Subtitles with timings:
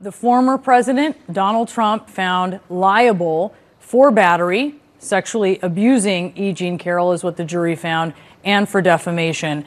[0.00, 6.52] The former president, Donald Trump, found liable for battery, sexually abusing E.
[6.52, 8.14] Jean Carroll, is what the jury found,
[8.44, 9.64] and for defamation.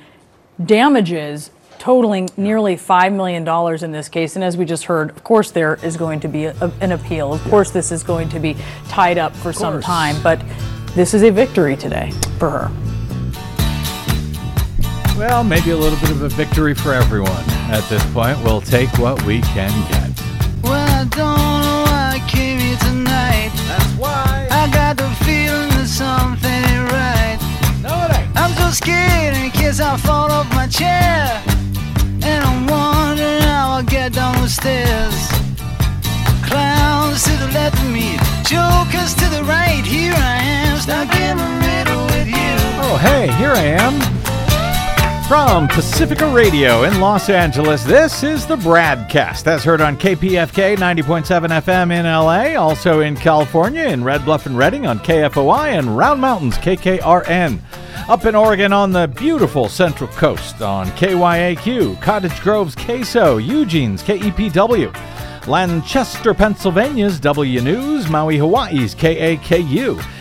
[0.65, 3.45] Damages totaling nearly $5 million
[3.83, 4.37] in this case.
[4.37, 7.33] And as we just heard, of course, there is going to be a, an appeal.
[7.33, 8.55] Of course, this is going to be
[8.87, 10.15] tied up for some time.
[10.23, 10.41] But
[10.95, 12.71] this is a victory today for her.
[15.17, 18.41] Well, maybe a little bit of a victory for everyone at this point.
[18.45, 20.00] We'll take what we can get.
[25.11, 27.39] I got the feeling that something ain't right.
[28.15, 28.37] Ain't.
[28.37, 31.43] I'm so scared in case I fall off my chair.
[32.23, 35.15] And I'm wondering how I'll get down the stairs.
[36.43, 39.83] Clowns to the left of me, jokers to the right.
[39.83, 42.55] Here I am, stuck in the middle with you.
[42.83, 44.20] Oh, hey, here I am.
[45.31, 49.45] From Pacifica Radio in Los Angeles, this is the Bradcast.
[49.45, 54.57] That's heard on KPFK 90.7 FM in LA, also in California, in Red Bluff and
[54.57, 57.59] Redding on KFOI, and Round Mountains, KKRN.
[58.09, 64.93] Up in Oregon on the beautiful Central Coast on KYAQ, Cottage Grove's KSO, Eugene's KEPW.
[65.47, 70.20] Lancaster, Pennsylvania's W News, Maui, Hawaii's KAKU.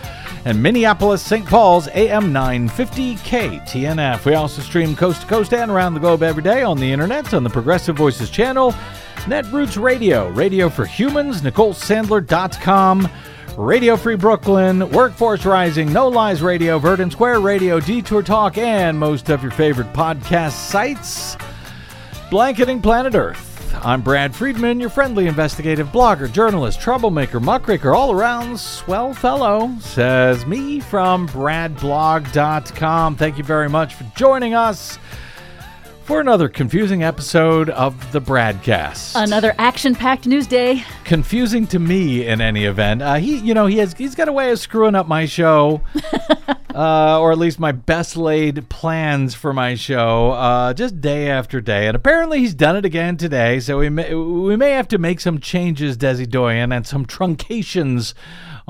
[0.45, 1.45] and Minneapolis, St.
[1.45, 4.25] Paul's AM 950 KTNF.
[4.25, 7.33] We also stream coast to coast and around the globe every day on the internet
[7.33, 8.71] on the Progressive Voices channel,
[9.25, 13.09] Netroots Radio, Radio for Humans, NicoleSandler.com,
[13.57, 19.29] Radio Free Brooklyn, Workforce Rising, No Lies Radio, Verdant Square Radio, Detour Talk, and most
[19.29, 21.37] of your favorite podcast sites.
[22.31, 23.50] Blanketing Planet Earth.
[23.75, 30.45] I'm Brad Friedman, your friendly investigative blogger, journalist, troublemaker, muckraker, all around swell fellow, says
[30.45, 33.15] me from bradblog.com.
[33.15, 34.99] Thank you very much for joining us
[36.11, 39.13] for another confusing episode of the Bradcast.
[39.15, 40.83] Another action-packed news day.
[41.05, 43.01] confusing to me in any event.
[43.01, 45.79] Uh, he, you know, he has he's got a way of screwing up my show,
[46.75, 51.61] uh, or at least my best laid plans for my show, uh, just day after
[51.61, 51.87] day.
[51.87, 53.61] And apparently, he's done it again today.
[53.61, 58.13] So we may we may have to make some changes, Desi Doyen, and some truncations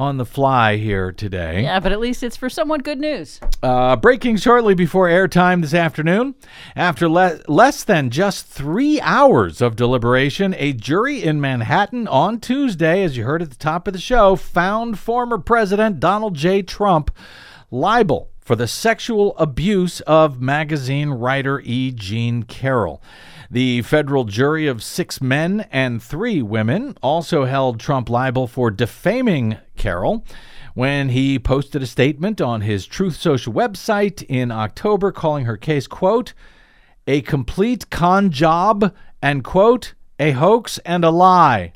[0.01, 1.61] on the fly here today.
[1.61, 3.39] Yeah, but at least it's for somewhat good news.
[3.61, 6.33] Uh, breaking shortly before airtime this afternoon.
[6.75, 13.03] After le- less than just three hours of deliberation, a jury in Manhattan on Tuesday,
[13.03, 16.63] as you heard at the top of the show, found former President Donald J.
[16.63, 17.15] Trump
[17.69, 21.91] liable for the sexual abuse of magazine writer E.
[21.91, 23.03] Jean Carroll.
[23.51, 29.57] The federal jury of six men and three women also held Trump liable for defaming
[29.75, 30.23] Carroll
[30.73, 35.85] when he posted a statement on his Truth Social website in October calling her case,
[35.85, 36.33] quote,
[37.05, 41.73] a complete con job and, quote, a hoax and a lie.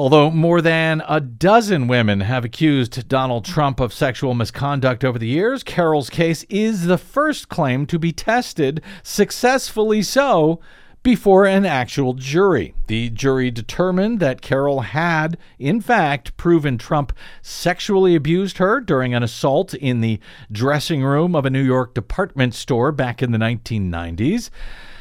[0.00, 5.26] Although more than a dozen women have accused Donald Trump of sexual misconduct over the
[5.26, 10.58] years, Carroll's case is the first claim to be tested, successfully so,
[11.02, 12.72] before an actual jury.
[12.86, 17.12] The jury determined that Carroll had, in fact, proven Trump
[17.42, 20.18] sexually abused her during an assault in the
[20.50, 24.48] dressing room of a New York department store back in the 1990s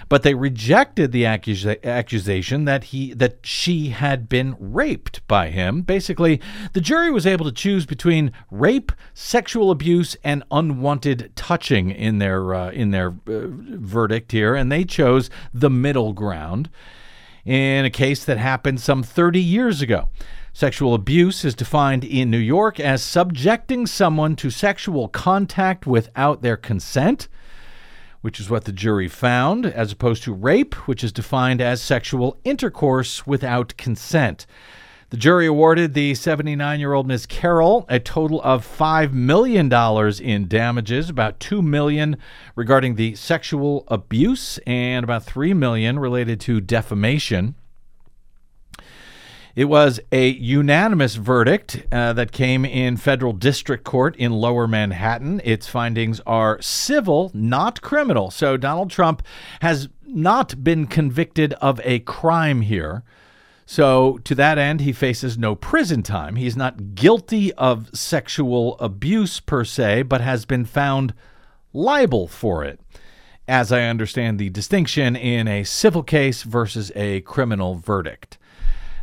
[0.10, 5.84] but they rejected the accusa- accusation that he that she had been raped by him.
[5.84, 6.42] Basically,
[6.74, 12.54] the jury was able to choose between rape, sexual abuse, and unwanted touching in their
[12.54, 16.70] uh, in their uh, verdict here, and they chose the middle ground
[17.46, 20.10] in a case that happened some 30 years ago.
[20.52, 26.58] Sexual abuse is defined in New York as subjecting someone to sexual contact without their
[26.58, 27.28] consent
[28.22, 32.38] which is what the jury found, as opposed to rape, which is defined as sexual
[32.44, 34.46] intercourse without consent.
[35.10, 37.26] The jury awarded the 79 year old Ms.
[37.26, 39.72] Carroll a total of $5 million
[40.22, 42.18] in damages, about 2 million
[42.56, 47.56] regarding the sexual abuse, and about 3 million related to defamation.
[49.60, 55.42] It was a unanimous verdict uh, that came in federal district court in lower Manhattan.
[55.44, 58.32] Its findings are civil, not criminal.
[58.32, 59.22] So Donald Trump
[59.60, 63.04] has not been convicted of a crime here.
[63.66, 66.38] So, to that end, he faces no prison time.
[66.38, 71.14] He's not guilty of sexual abuse per se, but has been found
[71.74, 72.80] liable for it.
[73.46, 78.38] As I understand the distinction in a civil case versus a criminal verdict.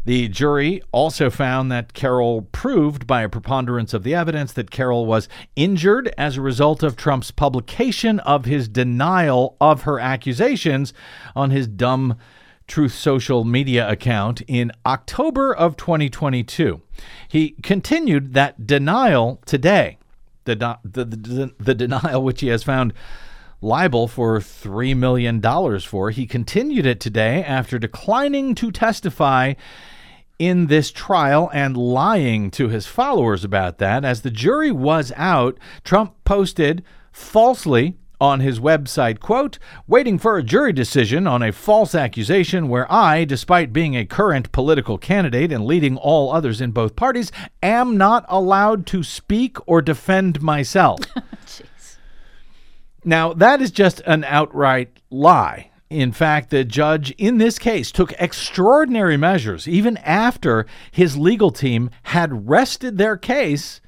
[0.06, 5.04] The jury also found that Carroll proved by a preponderance of the evidence that Carroll
[5.04, 10.94] was injured as a result of Trump's publication of his denial of her accusations
[11.34, 12.16] on his dumb
[12.68, 16.80] Truth Social media account in October of 2022.
[17.26, 19.98] He continued that denial today,
[20.44, 20.54] the,
[20.84, 22.92] the, the, the denial which he has found
[23.60, 25.42] liable for $3 million
[25.80, 26.10] for.
[26.10, 29.54] He continued it today after declining to testify
[30.38, 34.04] in this trial and lying to his followers about that.
[34.04, 40.42] As the jury was out, Trump posted falsely on his website, quote, waiting for a
[40.42, 45.66] jury decision on a false accusation where I, despite being a current political candidate and
[45.66, 47.30] leading all others in both parties,
[47.62, 51.00] am not allowed to speak or defend myself.
[53.04, 55.70] now, that is just an outright lie.
[55.88, 61.90] In fact, the judge in this case took extraordinary measures even after his legal team
[62.04, 63.80] had rested their case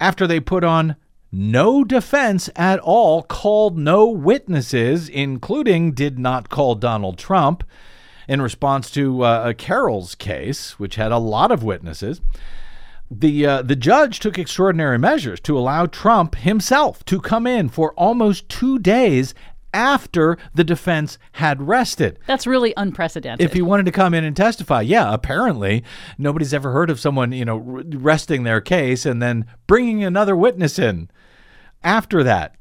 [0.00, 0.96] after they put on
[1.30, 7.64] no defense at all, called no witnesses, including did not call Donald Trump
[8.26, 12.20] in response to uh, Carroll's case, which had a lot of witnesses.
[13.10, 17.92] The, uh, the judge took extraordinary measures to allow Trump himself to come in for
[17.92, 19.34] almost two days
[19.72, 22.18] after the defense had rested.
[22.26, 23.44] That's really unprecedented.
[23.44, 25.84] If he wanted to come in and testify, yeah, apparently
[26.18, 30.78] nobody's ever heard of someone, you know, resting their case and then bringing another witness
[30.78, 31.10] in
[31.82, 32.56] after that.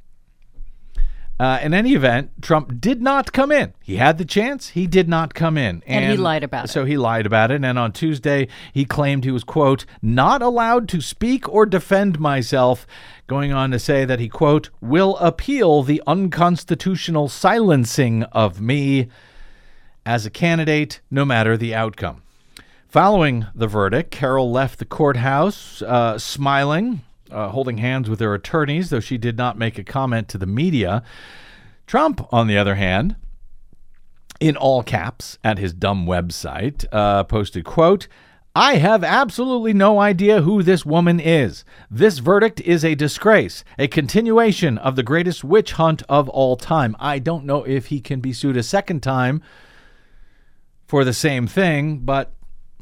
[1.37, 3.73] Uh, in any event, Trump did not come in.
[3.83, 4.69] He had the chance.
[4.69, 5.83] He did not come in.
[5.85, 6.67] And, and he lied about it.
[6.69, 7.63] So he lied about it.
[7.63, 12.87] And on Tuesday, he claimed he was, quote, not allowed to speak or defend myself,
[13.27, 19.09] going on to say that he, quote, will appeal the unconstitutional silencing of me
[20.05, 22.21] as a candidate, no matter the outcome.
[22.87, 28.89] Following the verdict, Carroll left the courthouse uh, smiling uh, holding hands with her attorneys,
[28.89, 31.03] though she did not make a comment to the media.
[31.87, 33.15] Trump, on the other hand,
[34.39, 38.07] in all caps at his dumb website, uh, posted, quote,
[38.57, 41.65] I have absolutely no idea who this woman is.
[41.91, 46.95] This verdict is a disgrace, a continuation of the greatest witch hunt of all time.
[46.97, 49.43] I don't know if he can be sued a second time
[50.87, 52.33] for the same thing, but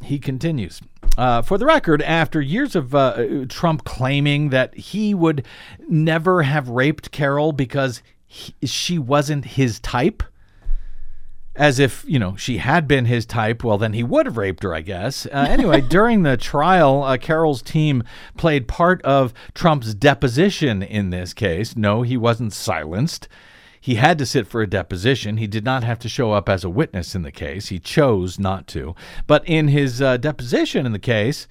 [0.04, 0.80] he continues.
[1.18, 5.46] Uh, for the record, after years of uh, Trump claiming that he would
[5.88, 10.24] never have raped Carroll because he, she wasn't his type,
[11.56, 14.64] as if, you know, she had been his type, well, then he would have raped
[14.64, 15.28] her, I guess.
[15.28, 18.04] Uh, anyway, during the trial, uh, Carroll's team
[18.36, 21.76] played part of Trump's deposition in this case.
[21.76, 23.28] No, he wasn't silenced.
[23.84, 25.36] He had to sit for a deposition.
[25.36, 27.68] He did not have to show up as a witness in the case.
[27.68, 28.96] He chose not to.
[29.28, 31.50] But in his uh, deposition in the case,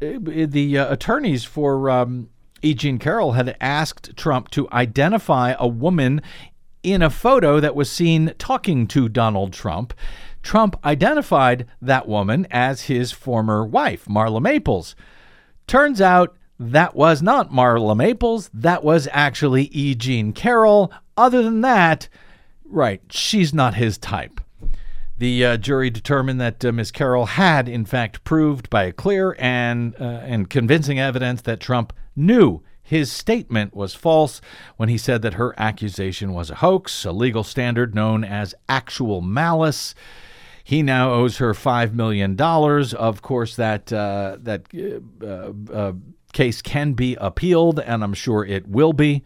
[0.00, 2.30] uh, the uh, attorneys for um,
[2.62, 2.72] E.
[2.72, 6.22] Jean Carroll had asked Trump to identify a woman
[6.82, 9.92] in a photo that was seen talking to Donald Trump.
[10.42, 14.96] Trump identified that woman as his former wife, Marla Maples.
[15.66, 18.48] Turns out that was not Marla Maples.
[18.54, 19.94] That was actually E.
[19.94, 22.08] Jean Carroll, other than that,
[22.64, 24.40] right, she's not his type.
[25.16, 26.90] The uh, jury determined that uh, Ms.
[26.90, 32.62] Carroll had, in fact, proved by clear and uh, and convincing evidence that Trump knew
[32.82, 34.42] his statement was false
[34.76, 39.22] when he said that her accusation was a hoax, a legal standard known as actual
[39.22, 39.94] malice.
[40.62, 42.92] He now owes her five million dollars.
[42.92, 44.66] Of course, that uh, that
[45.22, 45.92] uh, uh,
[46.32, 49.22] case can be appealed, and I'm sure it will be.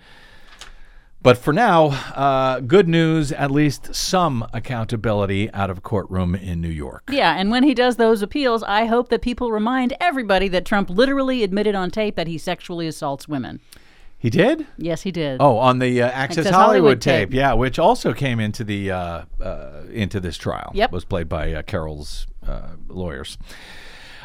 [1.20, 6.68] But for now, uh, good news, at least some accountability out of courtroom in New
[6.68, 7.04] York.
[7.10, 10.88] Yeah, and when he does those appeals, I hope that people remind everybody that Trump
[10.88, 13.60] literally admitted on tape that he sexually assaults women.
[14.16, 14.66] He did?
[14.76, 15.40] Yes, he did.
[15.40, 17.30] Oh, on the uh, Access, Access, Hollywood, Hollywood tape.
[17.30, 17.37] tape.
[17.37, 20.72] yeah, which also came into the uh, uh into this trial.
[20.75, 23.38] Yep, was played by uh, Carroll's uh, lawyers.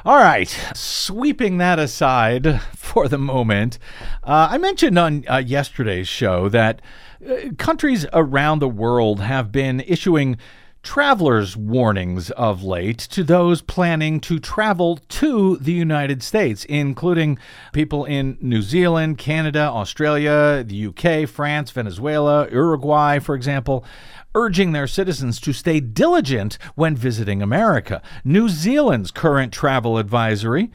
[0.06, 3.80] All right, sweeping that aside for the moment,
[4.26, 6.82] uh, I mentioned on uh, yesterday's show that
[7.26, 10.36] uh, countries around the world have been issuing
[10.84, 17.40] travelers' warnings of late to those planning to travel to the United States, including
[17.72, 23.86] people in New Zealand, Canada, Australia, the UK, France, Venezuela, Uruguay, for example
[24.36, 28.02] urging their citizens to stay diligent when visiting America.
[28.24, 30.72] New Zealand's current travel advisory,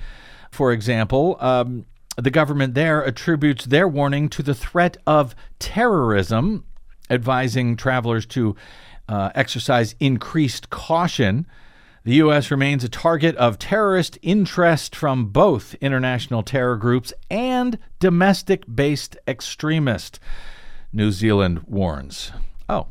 [0.50, 1.84] for example, um,
[2.16, 6.64] The government there attributes their warning to the threat of terrorism,
[7.08, 8.56] advising travelers to
[9.08, 11.46] uh, exercise increased caution.
[12.02, 12.50] The U.S.
[12.50, 20.18] remains a target of terrorist interest from both international terror groups and domestic based extremists,
[20.92, 22.32] New Zealand warns.
[22.68, 22.88] Oh.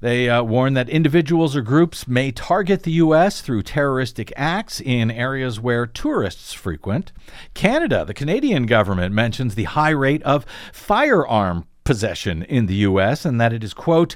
[0.00, 3.40] They uh, warn that individuals or groups may target the U.S.
[3.40, 7.10] through terroristic acts in areas where tourists frequent.
[7.54, 13.24] Canada, the Canadian government, mentions the high rate of firearm possession in the U.S.
[13.24, 14.14] and that it is, quote,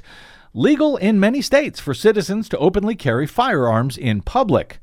[0.53, 4.79] legal in many states for citizens to openly carry firearms in public.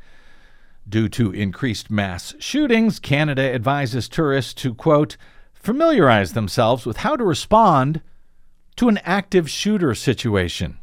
[0.86, 5.16] Due to increased mass shootings, Canada advises tourists to, quote,
[5.54, 8.02] familiarize themselves with how to respond
[8.76, 10.76] to an active shooter situation.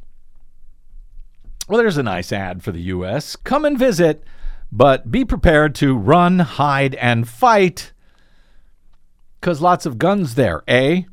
[1.67, 3.35] Well, there's a nice ad for the U.S.
[3.35, 4.23] Come and visit,
[4.71, 7.91] but be prepared to run, hide, and fight
[9.39, 11.03] because lots of guns there, eh?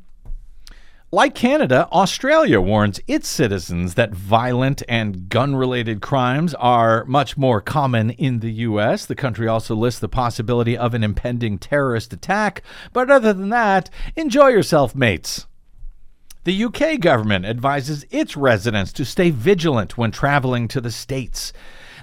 [1.11, 7.61] Like Canada, Australia warns its citizens that violent and gun related crimes are much more
[7.61, 9.05] common in the U.S.
[9.05, 13.89] The country also lists the possibility of an impending terrorist attack, but other than that,
[14.15, 15.47] enjoy yourself, mates.
[16.45, 21.51] The UK government advises its residents to stay vigilant when traveling to the States.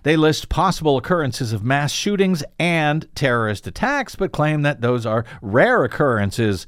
[0.03, 5.25] They list possible occurrences of mass shootings and terrorist attacks, but claim that those are
[5.41, 6.67] rare occurrences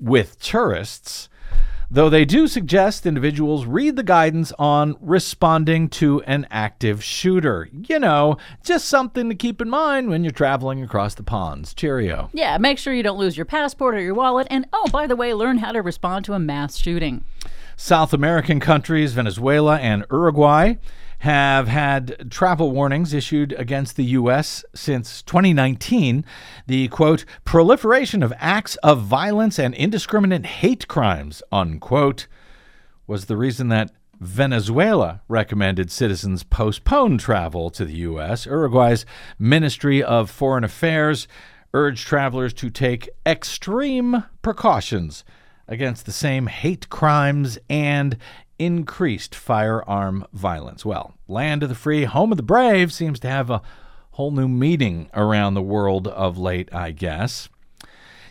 [0.00, 1.28] with tourists
[1.90, 7.68] though they do suggest individuals read the guidance on responding to an active shooter.
[7.72, 11.74] You know, just something to keep in mind when you're traveling across the ponds.
[11.74, 12.30] Cheerio.
[12.32, 14.46] Yeah, make sure you don't lose your passport or your wallet.
[14.50, 17.24] And oh, by the way, learn how to respond to a mass shooting.
[17.76, 20.74] South American countries, Venezuela and Uruguay,
[21.18, 24.64] have had travel warnings issued against the U.S.
[24.74, 26.24] since 2019.
[26.66, 32.26] The quote, proliferation of acts of violence and indiscriminate hate crimes, unquote,
[33.06, 38.46] was the reason that Venezuela recommended citizens postpone travel to the U.S.
[38.46, 39.06] Uruguay's
[39.38, 41.28] Ministry of Foreign Affairs
[41.72, 45.24] urged travelers to take extreme precautions
[45.68, 48.16] against the same hate crimes and
[48.58, 50.84] increased firearm violence.
[50.84, 53.62] Well, land of the free, home of the brave seems to have a
[54.12, 57.48] whole new meaning around the world of late, I guess.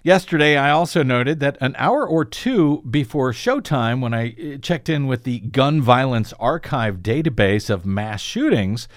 [0.03, 4.89] Yesterday, I also noted that an hour or two before showtime, when I uh, checked
[4.89, 8.87] in with the Gun Violence Archive database of mass shootings,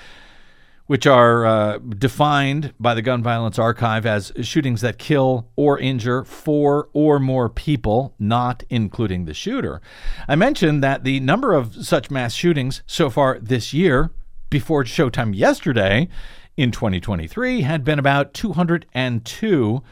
[0.90, 6.24] which are uh, defined by the Gun Violence Archive as shootings that kill or injure
[6.24, 9.80] four or more people, not including the shooter.
[10.26, 14.10] I mentioned that the number of such mass shootings so far this year,
[14.50, 16.08] before showtime yesterday
[16.56, 19.82] in 2023, had been about 202.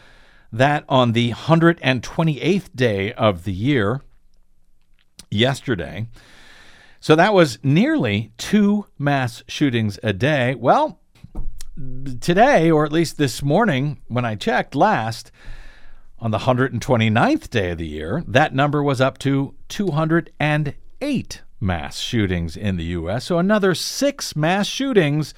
[0.50, 4.02] That on the 128th day of the year,
[5.30, 6.08] yesterday.
[7.00, 10.54] So that was nearly two mass shootings a day.
[10.54, 11.00] Well,
[12.20, 15.30] today, or at least this morning when I checked last,
[16.20, 22.56] on the 129th day of the year, that number was up to 208 mass shootings
[22.56, 23.24] in the U.S.
[23.24, 25.34] So another six mass shootings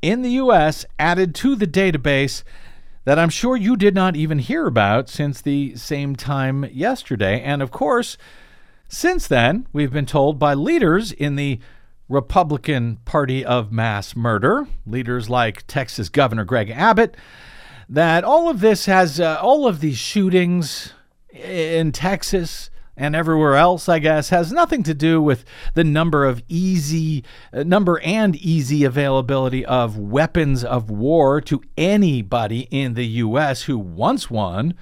[0.00, 0.86] in the U.S.
[0.98, 2.42] added to the database
[3.04, 7.40] that I'm sure you did not even hear about since the same time yesterday.
[7.40, 8.16] And of course,
[8.90, 11.60] since then, we've been told by leaders in the
[12.08, 17.16] Republican Party of Mass Murder, leaders like Texas Governor Greg Abbott,
[17.88, 20.92] that all of this has, uh, all of these shootings
[21.32, 25.44] in Texas and everywhere else, I guess, has nothing to do with
[25.74, 32.66] the number of easy, uh, number and easy availability of weapons of war to anybody
[32.72, 33.62] in the U.S.
[33.62, 34.74] who wants one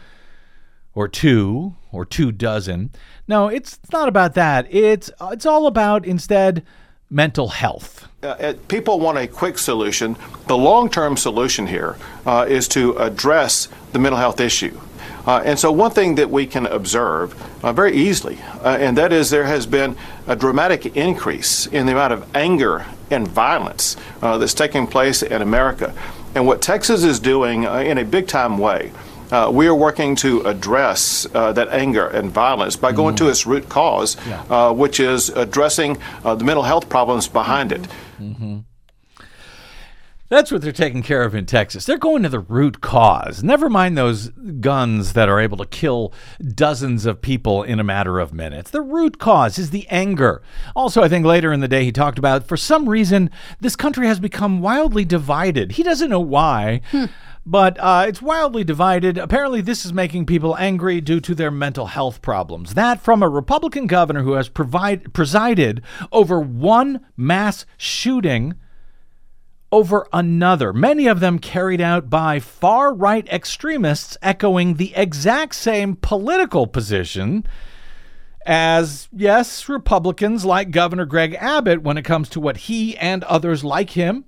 [0.98, 2.90] or two or two dozen.
[3.28, 4.66] No, it's not about that.
[4.68, 6.64] It's it's all about instead
[7.08, 8.08] mental health.
[8.20, 10.16] Uh, uh, people want a quick solution.
[10.48, 14.76] The long-term solution here uh, is to address the mental health issue.
[15.24, 17.32] Uh, and so, one thing that we can observe
[17.64, 21.92] uh, very easily, uh, and that is there has been a dramatic increase in the
[21.92, 25.94] amount of anger and violence that's taking place in America.
[26.34, 28.90] And what Texas is doing in a big time way
[29.30, 33.26] uh, we are working to address uh, that anger and violence by going mm-hmm.
[33.26, 34.42] to its root cause, yeah.
[34.50, 37.82] uh, which is addressing uh, the mental health problems behind it.
[38.20, 38.58] Mm-hmm.
[40.30, 41.86] That's what they're taking care of in Texas.
[41.86, 43.42] They're going to the root cause.
[43.42, 46.12] Never mind those guns that are able to kill
[46.54, 48.70] dozens of people in a matter of minutes.
[48.70, 50.42] The root cause is the anger.
[50.76, 53.30] Also, I think later in the day he talked about for some reason
[53.60, 55.72] this country has become wildly divided.
[55.72, 56.82] He doesn't know why.
[57.46, 59.16] But uh, it's wildly divided.
[59.16, 62.74] Apparently, this is making people angry due to their mental health problems.
[62.74, 65.80] That from a Republican governor who has provide, presided
[66.12, 68.54] over one mass shooting
[69.70, 75.96] over another, many of them carried out by far right extremists echoing the exact same
[75.96, 77.46] political position
[78.46, 83.62] as, yes, Republicans like Governor Greg Abbott when it comes to what he and others
[83.62, 84.24] like him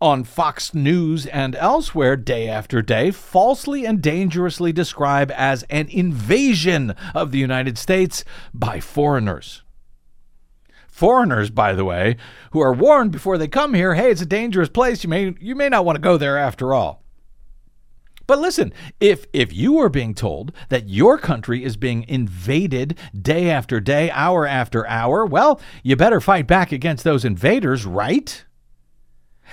[0.00, 6.94] on Fox News and elsewhere day after day falsely and dangerously describe as an invasion
[7.14, 9.62] of the United States by foreigners.
[10.90, 12.16] Foreigners, by the way,
[12.52, 15.04] who are warned before they come here, hey, it's a dangerous place.
[15.04, 17.02] You may you may not want to go there after all.
[18.26, 23.50] But listen, if if you are being told that your country is being invaded day
[23.50, 28.44] after day, hour after hour, well, you better fight back against those invaders, right?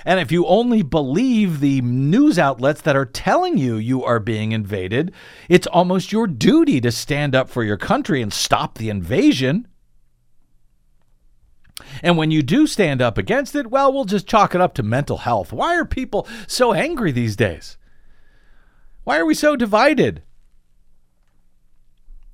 [0.04, 4.52] And if you only believe the news outlets that are telling you you are being
[4.52, 5.12] invaded,
[5.48, 9.66] it's almost your duty to stand up for your country and stop the invasion.
[12.02, 14.82] And when you do stand up against it, well, we'll just chalk it up to
[14.82, 15.52] mental health.
[15.52, 17.76] Why are people so angry these days?
[19.04, 20.22] Why are we so divided?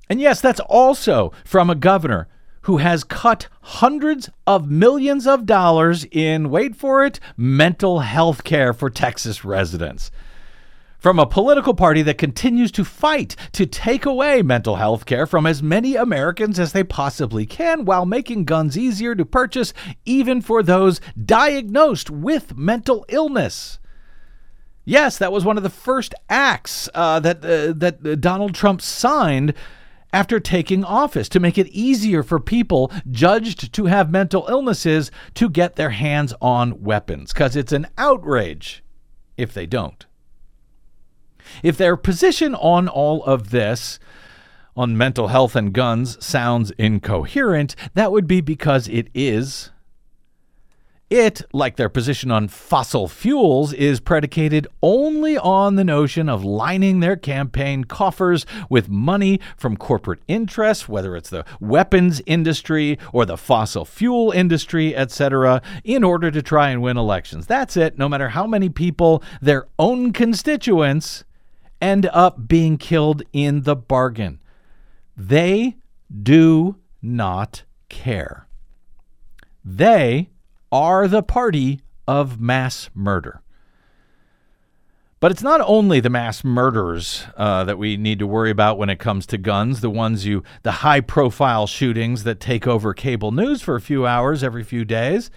[0.09, 2.27] And yes, that's also from a governor
[2.61, 8.73] who has cut hundreds of millions of dollars in, wait for it, mental health care
[8.73, 10.09] for Texas residents.
[11.05, 15.45] From a political party that continues to fight to take away mental health care from
[15.45, 19.71] as many Americans as they possibly can while making guns easier to purchase,
[20.05, 23.77] even for those diagnosed with mental illness.
[24.83, 29.53] Yes, that was one of the first acts uh, that uh, that Donald Trump signed
[30.11, 35.51] after taking office to make it easier for people judged to have mental illnesses to
[35.51, 38.83] get their hands on weapons because it's an outrage
[39.37, 40.07] if they don't.
[41.63, 43.99] If their position on all of this,
[44.75, 49.71] on mental health and guns, sounds incoherent, that would be because it is.
[51.11, 56.99] It, like their position on fossil fuels, is predicated only on the notion of lining
[56.99, 63.37] their campaign coffers with money from corporate interests, whether it's the weapons industry or the
[63.37, 67.45] fossil fuel industry, etc., in order to try and win elections.
[67.45, 71.23] That's it, no matter how many people, their own constituents,
[71.85, 74.39] end up being killed in the bargain.
[75.15, 75.77] They
[76.09, 78.47] do not care.
[79.63, 80.29] They
[80.71, 83.41] are the party of mass murder.
[85.19, 88.89] But it's not only the mass murderers uh, that we need to worry about when
[88.89, 93.31] it comes to guns, the ones you, the high profile shootings that take over cable
[93.31, 95.29] news for a few hours every few days.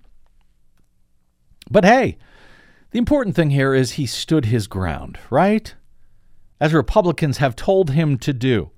[1.69, 2.17] But hey,
[2.91, 5.73] the important thing here is he stood his ground, right?
[6.59, 8.71] As Republicans have told him to do.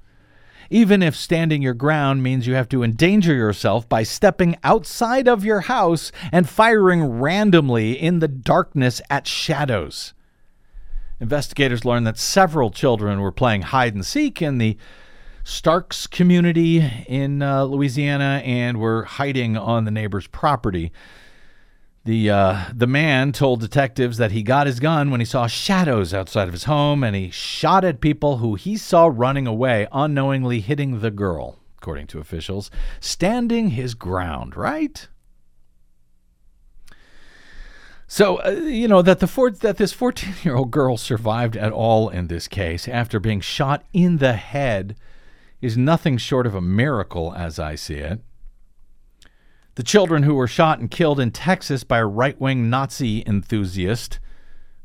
[0.69, 5.43] Even if standing your ground means you have to endanger yourself by stepping outside of
[5.43, 10.13] your house and firing randomly in the darkness at shadows.
[11.19, 14.77] Investigators learned that several children were playing hide and seek in the
[15.43, 16.77] Starks community
[17.08, 20.91] in uh, Louisiana and were hiding on the neighbor's property.
[22.05, 26.13] The uh, the man told detectives that he got his gun when he saw shadows
[26.13, 30.62] outside of his home, and he shot at people who he saw running away, unknowingly
[30.62, 31.58] hitting the girl.
[31.77, 35.08] According to officials, standing his ground, right?
[38.12, 41.72] So uh, you know that the four, that this 14 year old girl survived at
[41.72, 44.95] all in this case after being shot in the head
[45.62, 48.22] is nothing short of a miracle, as I see it.
[49.76, 54.19] The children who were shot and killed in Texas by a right wing Nazi enthusiast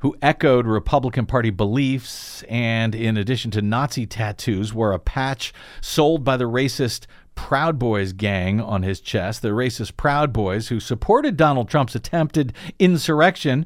[0.05, 6.23] who echoed Republican Party beliefs and, in addition to Nazi tattoos, wore a patch sold
[6.23, 9.41] by the racist Proud Boys gang on his chest.
[9.41, 13.65] The racist Proud Boys who supported Donald Trump's attempted insurrection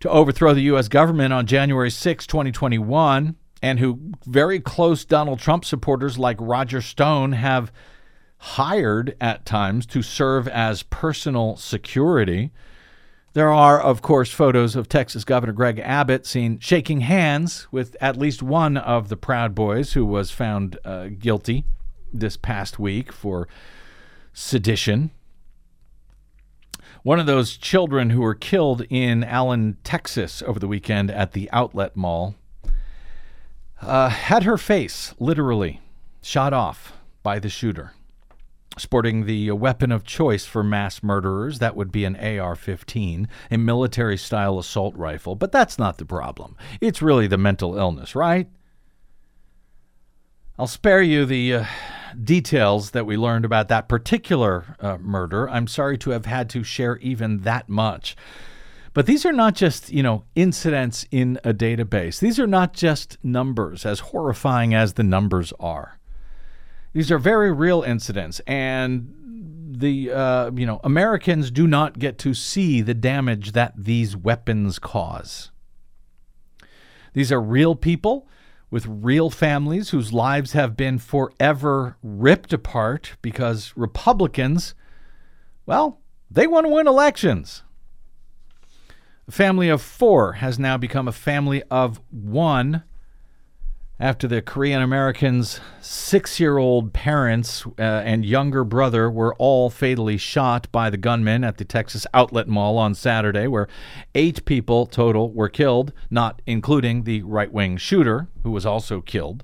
[0.00, 0.86] to overthrow the U.S.
[0.86, 7.32] government on January 6, 2021 and who very close Donald Trump supporters like Roger Stone
[7.32, 7.72] have
[8.36, 12.52] hired at times to serve as personal security.
[13.38, 18.16] There are, of course, photos of Texas Governor Greg Abbott seen shaking hands with at
[18.16, 21.62] least one of the Proud Boys who was found uh, guilty
[22.12, 23.46] this past week for
[24.32, 25.12] sedition.
[27.04, 31.48] One of those children who were killed in Allen, Texas over the weekend at the
[31.52, 32.34] outlet mall
[33.80, 35.80] uh, had her face literally
[36.22, 37.92] shot off by the shooter.
[38.78, 43.58] Sporting the weapon of choice for mass murderers, that would be an AR 15, a
[43.58, 45.34] military style assault rifle.
[45.34, 46.56] But that's not the problem.
[46.80, 48.48] It's really the mental illness, right?
[50.58, 51.64] I'll spare you the uh,
[52.22, 55.48] details that we learned about that particular uh, murder.
[55.48, 58.16] I'm sorry to have had to share even that much.
[58.92, 62.18] But these are not just, you know, incidents in a database.
[62.18, 65.97] These are not just numbers, as horrifying as the numbers are.
[66.92, 69.14] These are very real incidents, and
[69.78, 74.78] the uh, you know Americans do not get to see the damage that these weapons
[74.78, 75.50] cause.
[77.12, 78.28] These are real people
[78.70, 84.74] with real families whose lives have been forever ripped apart because Republicans,
[85.64, 87.62] well, they want to win elections.
[89.26, 92.82] A family of four has now become a family of one
[94.00, 100.16] after the Korean American's six year old parents uh, and younger brother were all fatally
[100.16, 103.68] shot by the gunmen at the Texas Outlet Mall on Saturday, where
[104.14, 109.42] eight people total were killed, not including the right wing shooter, who was also killed.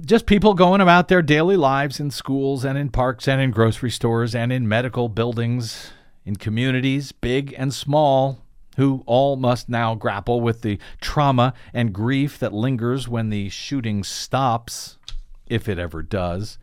[0.00, 3.90] Just people going about their daily lives in schools and in parks and in grocery
[3.90, 5.92] stores and in medical buildings
[6.24, 8.41] in communities, big and small,
[8.76, 14.02] who all must now grapple with the trauma and grief that lingers when the shooting
[14.02, 14.98] stops,
[15.46, 16.58] if it ever does.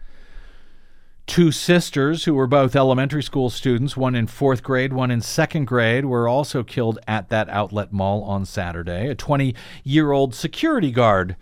[1.28, 5.66] Two sisters, who were both elementary school students, one in fourth grade, one in second
[5.66, 9.08] grade, were also killed at that outlet mall on Saturday.
[9.08, 11.36] A 20 year old security guard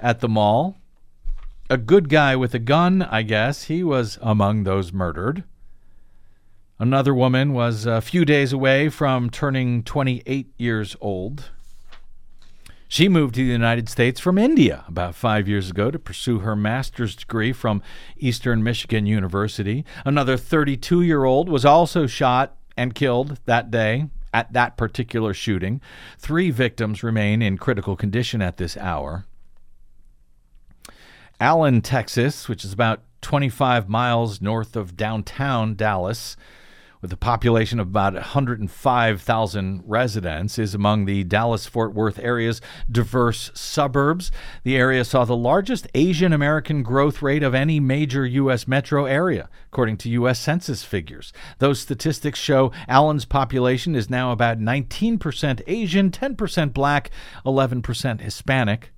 [0.00, 0.78] at the mall,
[1.68, 5.44] a good guy with a gun, I guess, he was among those murdered.
[6.78, 11.50] Another woman was a few days away from turning 28 years old.
[12.86, 16.54] She moved to the United States from India about five years ago to pursue her
[16.54, 17.82] master's degree from
[18.18, 19.86] Eastern Michigan University.
[20.04, 25.80] Another 32 year old was also shot and killed that day at that particular shooting.
[26.18, 29.24] Three victims remain in critical condition at this hour.
[31.40, 36.36] Allen, Texas, which is about 25 miles north of downtown Dallas,
[37.00, 43.50] with a population of about 105,000 residents, is among the Dallas Fort Worth area's diverse
[43.54, 44.30] suburbs.
[44.64, 48.66] The area saw the largest Asian American growth rate of any major U.S.
[48.66, 50.38] metro area, according to U.S.
[50.38, 51.32] Census figures.
[51.58, 57.10] Those statistics show Allen's population is now about 19% Asian, 10% black,
[57.44, 58.92] 11% Hispanic.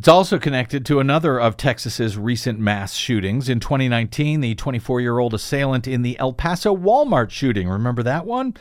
[0.00, 3.50] It's also connected to another of Texas's recent mass shootings.
[3.50, 8.24] In 2019, the 24 year old assailant in the El Paso Walmart shooting, remember that
[8.24, 8.56] one?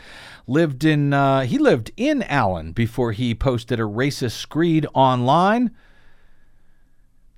[0.47, 5.71] Lived in, uh, he lived in Allen before he posted a racist screed online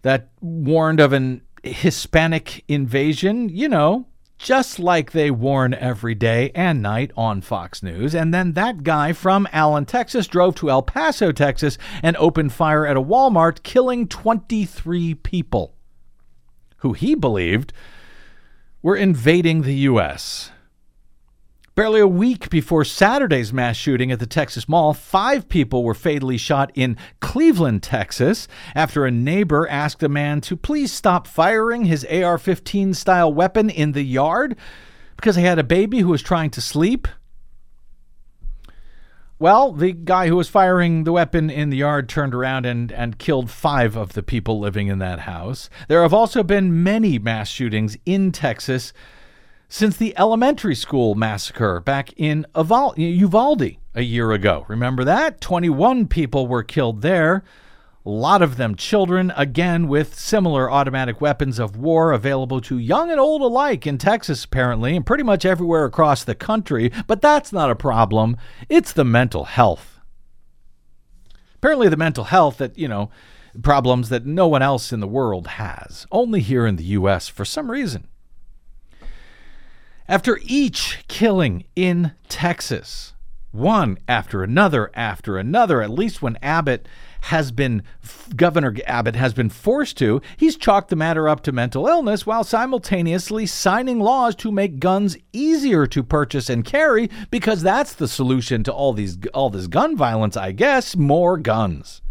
[0.01, 4.07] that warned of an Hispanic invasion, you know,
[4.41, 8.15] just like they warn every day and night on Fox News.
[8.15, 12.85] And then that guy from Allen, Texas, drove to El Paso, Texas, and opened fire
[12.85, 15.75] at a Walmart, killing 23 people
[16.77, 17.71] who he believed
[18.81, 20.50] were invading the U.S.
[21.73, 26.37] Barely a week before Saturday's mass shooting at the Texas Mall, five people were fatally
[26.37, 32.03] shot in Cleveland, Texas, after a neighbor asked a man to please stop firing his
[32.03, 34.57] AR 15 style weapon in the yard
[35.15, 37.07] because he had a baby who was trying to sleep.
[39.39, 43.17] Well, the guy who was firing the weapon in the yard turned around and, and
[43.17, 45.69] killed five of the people living in that house.
[45.87, 48.91] There have also been many mass shootings in Texas
[49.71, 54.65] since the elementary school massacre back in Uvalde a year ago.
[54.67, 55.39] Remember that?
[55.39, 57.41] 21 people were killed there.
[58.05, 63.11] A lot of them children, again, with similar automatic weapons of war available to young
[63.11, 66.91] and old alike in Texas, apparently, and pretty much everywhere across the country.
[67.07, 68.35] But that's not a problem.
[68.67, 70.01] It's the mental health.
[71.55, 73.09] Apparently, the mental health that, you know,
[73.63, 77.29] problems that no one else in the world has, only here in the U.S.
[77.29, 78.09] for some reason.
[80.11, 83.13] After each killing in Texas,
[83.51, 86.85] one after another after another, at least when Abbott
[87.21, 87.81] has been,
[88.35, 92.43] Governor Abbott has been forced to, he's chalked the matter up to mental illness while
[92.43, 98.65] simultaneously signing laws to make guns easier to purchase and carry because that's the solution
[98.65, 102.01] to all these all this gun violence, I guess, more guns.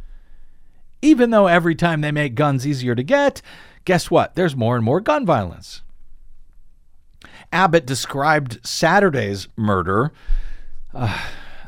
[1.03, 3.43] Even though every time they make guns easier to get,
[3.85, 4.37] guess what?
[4.37, 5.83] There's more and more gun violence.
[7.53, 10.13] Abbott described Saturday's murder.
[10.95, 11.19] Uh,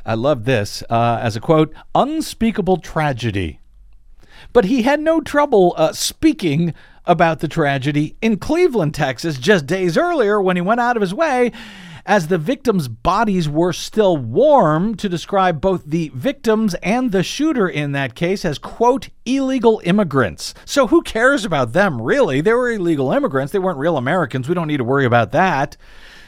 [0.05, 3.61] I love this uh, as a quote, unspeakable tragedy.
[4.53, 6.75] But he had no trouble uh, speaking
[7.07, 11.14] about the tragedy in Cleveland, Texas, just days earlier when he went out of his
[11.14, 11.53] way
[12.05, 17.69] as the victims' bodies were still warm to describe both the victims and the shooter
[17.69, 20.55] in that case as, quote, illegal immigrants.
[20.65, 22.41] So who cares about them, really?
[22.41, 23.53] They were illegal immigrants.
[23.53, 24.49] They weren't real Americans.
[24.49, 25.77] We don't need to worry about that.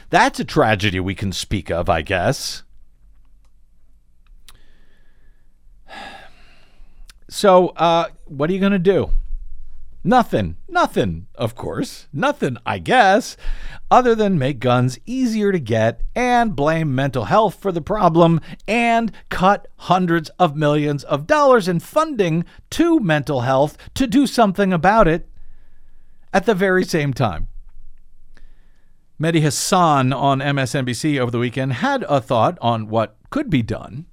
[0.09, 2.63] That's a tragedy we can speak of, I guess.
[7.27, 9.09] So, uh, what are you going to do?
[10.07, 10.57] Nothing.
[10.69, 12.07] Nothing, of course.
[12.13, 13.35] Nothing, I guess,
[13.89, 19.11] other than make guns easier to get and blame mental health for the problem and
[19.29, 25.07] cut hundreds of millions of dollars in funding to mental health to do something about
[25.07, 25.27] it
[26.31, 27.47] at the very same time.
[29.19, 34.05] Mehdi Hasan on MSNBC over the weekend had a thought on what could be done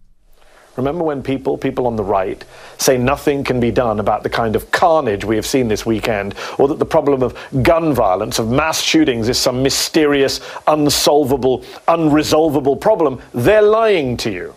[0.76, 2.42] Remember when people, people on the right,
[2.78, 6.35] say nothing can be done about the kind of carnage we have seen this weekend,
[6.58, 12.80] or that the problem of gun violence, of mass shootings, is some mysterious, unsolvable, unresolvable
[12.80, 13.20] problem?
[13.35, 14.54] They're lying to you.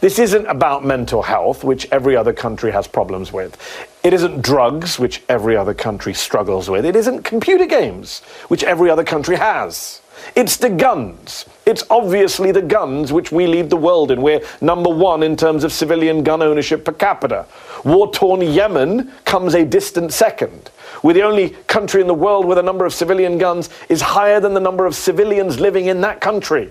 [0.00, 3.58] This isn't about mental health, which every other country has problems with.
[4.04, 6.84] It isn't drugs, which every other country struggles with.
[6.84, 10.00] It isn't computer games, which every other country has.
[10.36, 11.46] It's the guns.
[11.66, 14.20] It's obviously the guns which we lead the world in.
[14.20, 17.46] We're number one in terms of civilian gun ownership per capita.
[17.84, 20.70] War torn Yemen comes a distant second.
[21.02, 24.40] We're the only country in the world where the number of civilian guns is higher
[24.40, 26.70] than the number of civilians living in that country.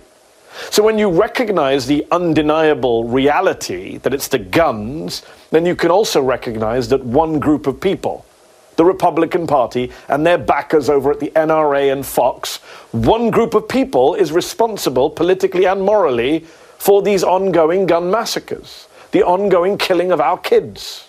[0.69, 6.21] So when you recognize the undeniable reality that it's the guns, then you can also
[6.21, 8.25] recognize that one group of people,
[8.75, 12.57] the Republican Party and their backers over at the NRA and Fox,
[12.91, 16.45] one group of people is responsible politically and morally
[16.77, 21.07] for these ongoing gun massacres, the ongoing killing of our kids.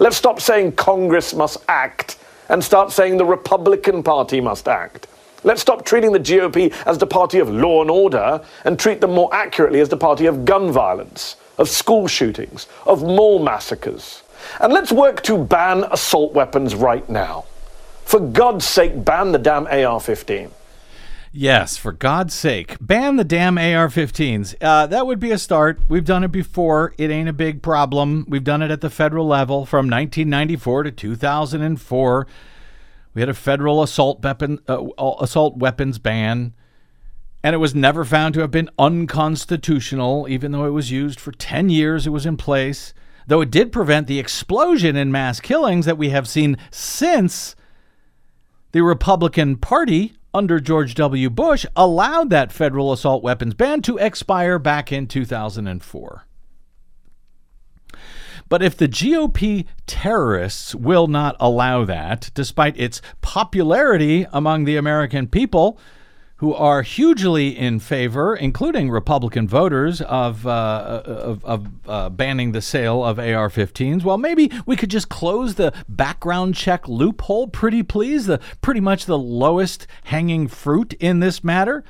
[0.00, 5.06] Let's stop saying Congress must act and start saying the Republican Party must act.
[5.44, 9.12] Let's stop treating the GOP as the party of law and order and treat them
[9.12, 14.23] more accurately as the party of gun violence, of school shootings, of mall massacres.
[14.60, 17.44] And let's work to ban assault weapons right now.
[18.04, 20.50] For God's sake, ban the damn AR 15.
[21.36, 24.54] Yes, for God's sake, ban the damn AR 15s.
[24.60, 25.80] Uh, that would be a start.
[25.88, 26.94] We've done it before.
[26.96, 28.24] It ain't a big problem.
[28.28, 32.26] We've done it at the federal level from 1994 to 2004.
[33.14, 34.86] We had a federal assault weapon uh,
[35.20, 36.54] assault weapons ban,
[37.42, 41.32] and it was never found to have been unconstitutional, even though it was used for
[41.32, 42.06] 10 years.
[42.06, 42.94] It was in place,
[43.26, 47.54] though it did prevent the explosion in mass killings that we have seen since
[48.72, 51.30] the Republican Party under George W.
[51.30, 56.26] Bush allowed that federal assault weapons ban to expire back in 2004.
[58.48, 65.28] But if the GOP terrorists will not allow that, despite its popularity among the American
[65.28, 65.78] people,
[66.44, 72.60] who are hugely in favor, including Republican voters, of, uh, of, of uh, banning the
[72.60, 74.04] sale of AR 15s.
[74.04, 79.06] Well, maybe we could just close the background check loophole, pretty please, the, pretty much
[79.06, 81.82] the lowest hanging fruit in this matter.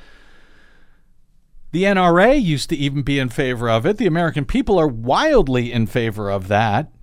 [1.73, 3.97] The NRA used to even be in favor of it.
[3.97, 6.94] The American people are wildly in favor of that.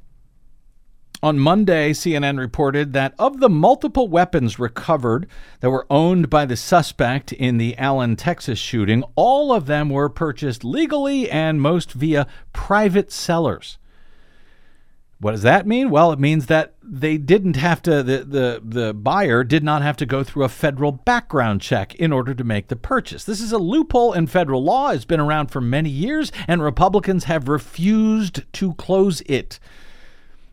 [1.24, 5.28] On Monday, CNN reported that of the multiple weapons recovered
[5.61, 10.08] that were owned by the suspect in the Allen, Texas shooting, all of them were
[10.08, 13.78] purchased legally and most via private sellers.
[15.20, 15.90] What does that mean?
[15.90, 19.96] Well, it means that they didn't have to the, the the buyer did not have
[19.98, 23.22] to go through a federal background check in order to make the purchase.
[23.22, 24.90] This is a loophole in federal law.
[24.90, 29.61] It's been around for many years and Republicans have refused to close it.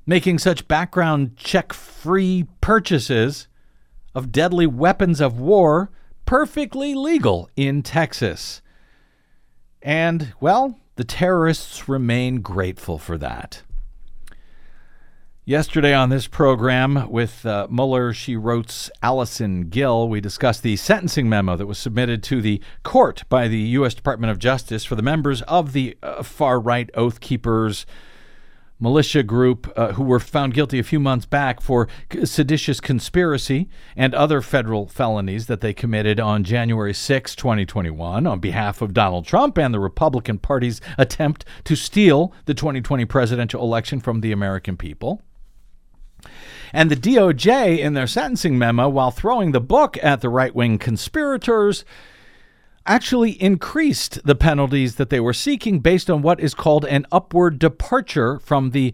[0.09, 3.47] Making such background check free purchases
[4.15, 5.91] of deadly weapons of war
[6.25, 8.63] perfectly legal in Texas.
[9.83, 13.61] And, well, the terrorists remain grateful for that.
[15.45, 21.29] Yesterday on this program with uh, Mueller, she wrote Allison Gill, we discussed the sentencing
[21.29, 23.93] memo that was submitted to the court by the U.S.
[23.93, 27.85] Department of Justice for the members of the uh, far right Oath Keepers
[28.79, 31.87] militia group uh, who were found guilty a few months back for
[32.23, 38.81] seditious conspiracy and other federal felonies that they committed on January 6, 2021, on behalf
[38.81, 44.21] of Donald Trump and the Republican Party's attempt to steal the 2020 presidential election from
[44.21, 45.21] the American people.
[46.71, 50.77] And the DOJ, in their sentencing memo, while throwing the book at the right wing
[50.77, 51.83] conspirators,
[52.85, 57.59] actually increased the penalties that they were seeking based on what is called an upward
[57.59, 58.93] departure from the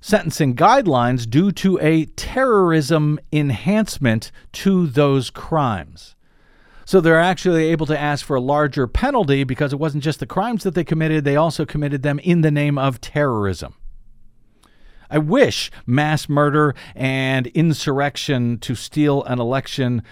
[0.00, 6.14] sentencing guidelines due to a terrorism enhancement to those crimes.
[6.84, 10.26] So they're actually able to ask for a larger penalty because it wasn't just the
[10.26, 13.74] crimes that they committed, they also committed them in the name of terrorism.
[15.08, 20.02] I wish mass murder and insurrection to steal an election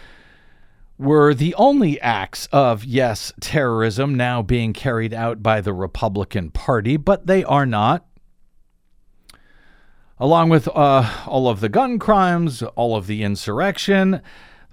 [1.00, 6.98] were the only acts of, yes, terrorism now being carried out by the Republican Party,
[6.98, 8.04] but they are not.
[10.18, 14.20] Along with uh, all of the gun crimes, all of the insurrection, the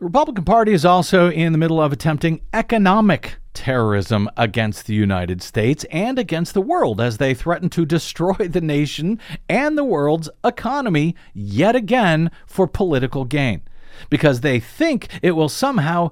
[0.05, 5.85] Republican Party is also in the middle of attempting economic terrorism against the United States
[5.89, 11.15] and against the world as they threaten to destroy the nation and the world's economy
[11.33, 13.61] yet again for political gain
[14.09, 16.11] because they think it will somehow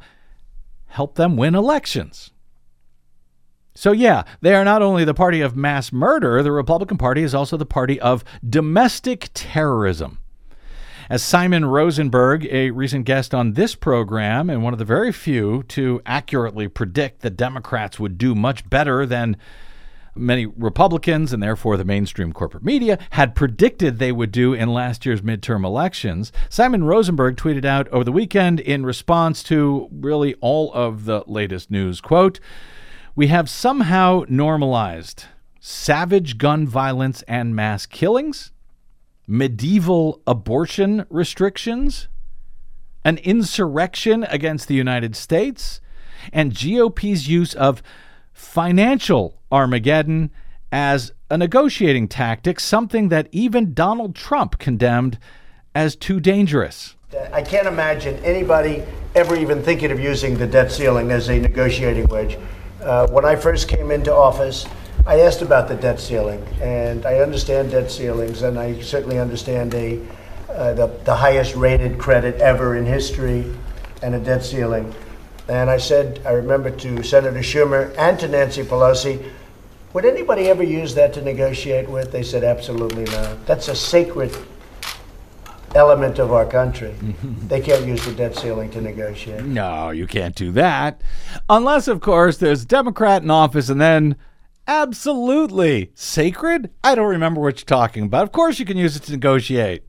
[0.87, 2.31] help them win elections.
[3.77, 7.35] So, yeah, they are not only the party of mass murder, the Republican Party is
[7.35, 10.19] also the party of domestic terrorism.
[11.09, 15.63] As Simon Rosenberg, a recent guest on this program and one of the very few
[15.63, 19.37] to accurately predict that Democrats would do much better than
[20.15, 25.05] many Republicans and therefore the mainstream corporate media had predicted they would do in last
[25.05, 26.31] year's midterm elections.
[26.49, 31.69] Simon Rosenberg tweeted out over the weekend in response to really all of the latest
[31.69, 32.39] news, quote,
[33.15, 35.25] "We have somehow normalized
[35.59, 38.51] savage gun violence and mass killings
[39.27, 42.07] medieval abortion restrictions,
[43.03, 45.81] an insurrection against the United States,
[46.31, 47.81] and GOP's use of
[48.35, 50.29] financial Armageddon
[50.71, 55.17] as a negotiating tactic, something that even Donald Trump condemned
[55.73, 56.95] as too dangerous.
[57.31, 58.83] I can't imagine anybody
[59.15, 62.37] ever even thinking of using the debt ceiling as a negotiating wedge.
[62.81, 64.67] Uh, when I first came into office,
[65.07, 69.73] I asked about the debt ceiling, and I understand debt ceilings, and I certainly understand
[69.73, 70.01] a,
[70.49, 73.45] uh, the, the highest rated credit ever in history
[74.03, 74.93] and a debt ceiling.
[75.47, 79.31] And I said, I remember to Senator Schumer and to Nancy Pelosi,
[79.93, 82.11] would anybody ever use that to negotiate with?
[82.11, 83.45] They said, absolutely not.
[83.45, 84.35] That's a sacred
[85.75, 86.95] element of our country.
[87.47, 89.43] they can't use the debt ceiling to negotiate.
[89.43, 91.01] No, you can't do that.
[91.49, 94.15] Unless, of course, there's a Democrat in office and then
[94.67, 95.91] Absolutely.
[95.93, 96.71] Sacred?
[96.83, 98.23] I don't remember what you're talking about.
[98.23, 99.83] Of course, you can use it to negotiate.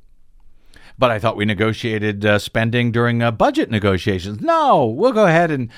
[0.98, 4.40] But I thought we negotiated uh, spending during uh, budget negotiations.
[4.40, 5.70] No, we'll go ahead and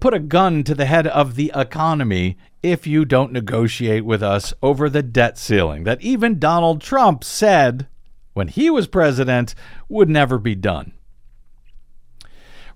[0.00, 4.54] put a gun to the head of the economy if you don't negotiate with us
[4.62, 7.88] over the debt ceiling that even Donald Trump said
[8.34, 9.54] when he was president
[9.88, 10.92] would never be done.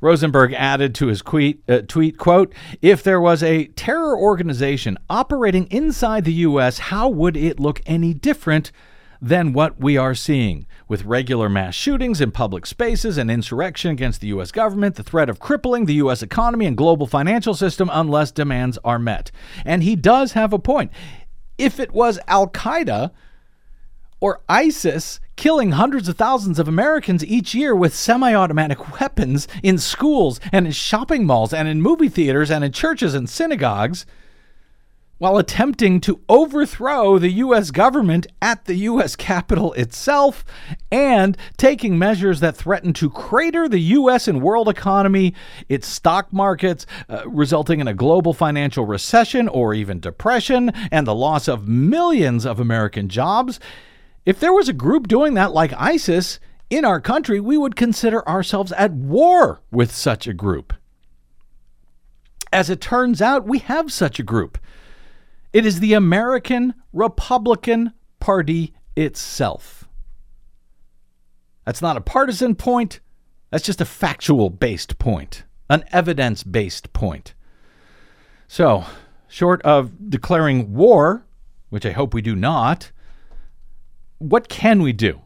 [0.01, 2.53] Rosenberg added to his tweet, uh, tweet, quote,
[2.83, 8.12] if there was a terror organization operating inside the U.S., how would it look any
[8.12, 8.72] different
[9.21, 14.21] than what we are seeing with regular mass shootings in public spaces and insurrection against
[14.21, 14.51] the U.S.
[14.53, 16.23] government, the threat of crippling the U.S.
[16.23, 19.31] economy and global financial system unless demands are met.
[19.64, 20.91] And he does have a point.
[21.59, 23.11] If it was Al Qaeda
[24.21, 29.79] or ISIS killing hundreds of thousands of Americans each year with semi automatic weapons in
[29.79, 34.07] schools and in shopping malls and in movie theaters and in churches and synagogues,
[35.19, 37.71] while attempting to overthrow the U.S.
[37.71, 39.17] government at the U.S.
[39.17, 40.45] Capitol itself
[40.91, 44.29] and taking measures that threaten to crater the U.S.
[44.29, 45.35] and world economy,
[45.69, 51.14] its stock markets, uh, resulting in a global financial recession or even depression and the
[51.14, 53.59] loss of millions of American jobs.
[54.27, 58.29] If there was a group doing that like ISIS in our country, we would consider
[58.29, 60.75] ourselves at war with such a group.
[62.53, 64.59] As it turns out, we have such a group.
[65.57, 69.88] It is the American Republican Party itself.
[71.64, 73.00] That's not a partisan point.
[73.50, 77.32] That's just a factual based point, an evidence based point.
[78.46, 78.84] So,
[79.28, 81.24] short of declaring war,
[81.70, 82.92] which I hope we do not,
[84.18, 85.22] what can we do?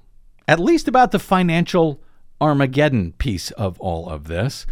[0.46, 2.04] At least about the financial
[2.40, 4.64] Armageddon piece of all of this.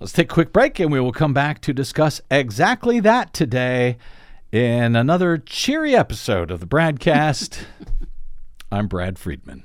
[0.00, 3.96] Let's take a quick break and we will come back to discuss exactly that today
[4.52, 7.64] in another cheery episode of the Bradcast.
[8.70, 9.64] I'm Brad Friedman.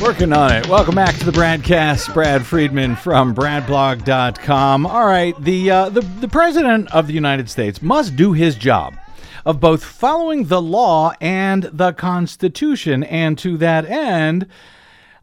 [0.00, 0.68] Working on it.
[0.68, 2.12] Welcome back to the Bradcast.
[2.12, 4.86] Brad Friedman from BradBlog.com.
[4.86, 8.96] All right, the uh, the the president of the United States must do his job
[9.44, 14.46] of both following the law and the Constitution, and to that end,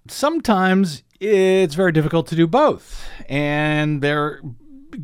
[0.08, 3.08] sometimes it's very difficult to do both.
[3.30, 4.42] And there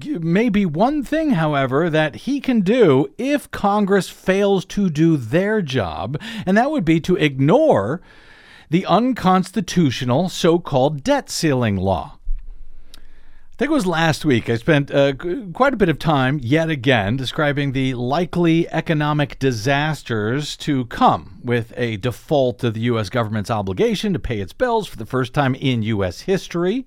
[0.04, 5.62] may be one thing, however, that he can do if Congress fails to do their
[5.62, 8.02] job, and that would be to ignore
[8.70, 12.17] the unconstitutional so called debt ceiling law.
[13.58, 14.52] I think it was last week.
[14.52, 15.14] I spent uh,
[15.52, 21.74] quite a bit of time, yet again, describing the likely economic disasters to come with
[21.76, 23.10] a default of the U.S.
[23.10, 26.22] government's obligation to pay its bills for the first time in U.S.
[26.22, 26.86] history.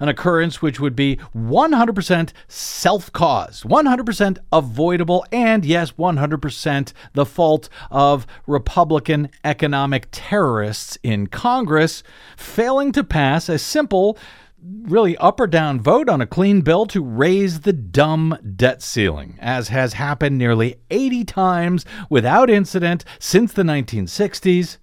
[0.00, 7.68] An occurrence which would be 100% self caused, 100% avoidable, and yes, 100% the fault
[7.90, 12.02] of Republican economic terrorists in Congress
[12.38, 14.16] failing to pass a simple
[14.64, 19.36] really up or down vote on a clean bill to raise the dumb debt ceiling,
[19.40, 24.78] as has happened nearly 80 times without incident since the 1960s.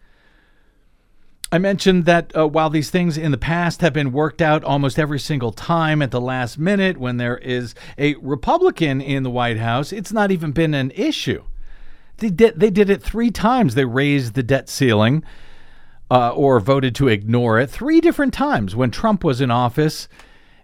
[1.51, 4.97] I mentioned that uh, while these things in the past have been worked out almost
[4.97, 9.57] every single time at the last minute when there is a Republican in the White
[9.57, 11.43] House, it's not even been an issue.
[12.17, 13.75] They did, they did it three times.
[13.75, 15.23] They raised the debt ceiling
[16.11, 20.09] uh, or voted to ignore it three different times when Trump was in office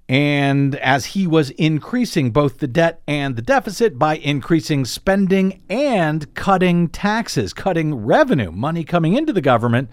[0.09, 6.33] and as he was increasing both the debt and the deficit by increasing spending and
[6.33, 9.89] cutting taxes, cutting revenue, money coming into the government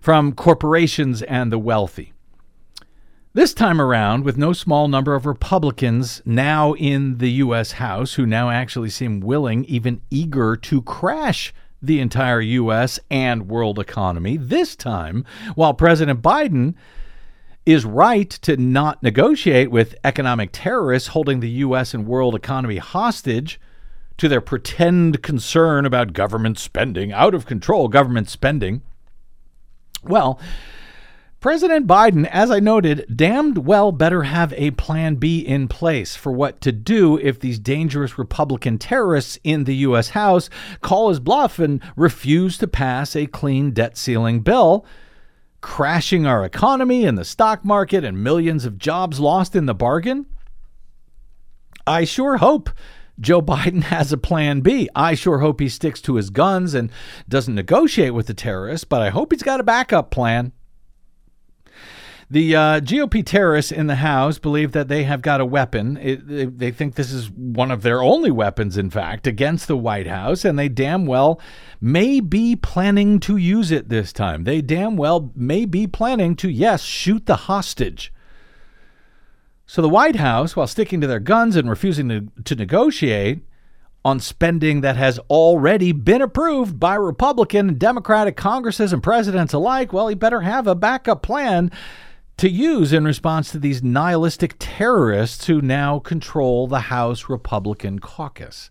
[0.00, 2.14] from corporations and the wealthy.
[3.34, 7.72] This time around, with no small number of Republicans now in the U.S.
[7.72, 12.98] House who now actually seem willing, even eager to crash the entire U.S.
[13.10, 14.36] and world economy.
[14.36, 15.24] This time,
[15.54, 16.74] while President Biden
[17.66, 21.92] is right to not negotiate with economic terrorists holding the U.S.
[21.94, 23.60] and world economy hostage
[24.16, 28.82] to their pretend concern about government spending, out of control government spending.
[30.02, 30.40] Well,
[31.40, 36.32] President Biden, as I noted, damned well better have a plan B in place for
[36.32, 40.10] what to do if these dangerous Republican terrorists in the U.S.
[40.10, 44.84] House call his bluff and refuse to pass a clean debt ceiling bill,
[45.60, 50.26] crashing our economy and the stock market and millions of jobs lost in the bargain.
[51.86, 52.68] I sure hope
[53.20, 54.88] Joe Biden has a plan B.
[54.96, 56.90] I sure hope he sticks to his guns and
[57.28, 60.50] doesn't negotiate with the terrorists, but I hope he's got a backup plan.
[62.30, 65.96] The uh, GOP terrorists in the House believe that they have got a weapon.
[65.96, 69.78] It, they, they think this is one of their only weapons, in fact, against the
[69.78, 71.40] White House, and they damn well
[71.80, 74.44] may be planning to use it this time.
[74.44, 78.12] They damn well may be planning to, yes, shoot the hostage.
[79.64, 83.40] So the White House, while sticking to their guns and refusing to, to negotiate
[84.04, 89.94] on spending that has already been approved by Republican and Democratic Congresses and presidents alike,
[89.94, 91.70] well, he better have a backup plan
[92.38, 98.70] to use in response to these nihilistic terrorists who now control the House Republican caucus.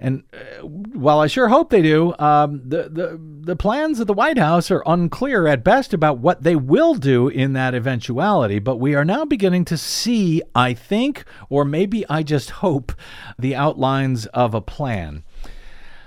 [0.00, 4.12] And uh, while I sure hope they do, um, the, the the plans of the
[4.12, 8.58] White House are unclear at best about what they will do in that eventuality.
[8.58, 12.92] But we are now beginning to see, I think, or maybe I just hope,
[13.38, 15.22] the outlines of a plan.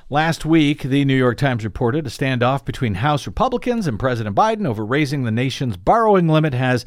[0.10, 4.66] Last week, the New York Times reported a standoff between House Republicans and President Biden
[4.66, 6.86] over raising the nation's borrowing limit has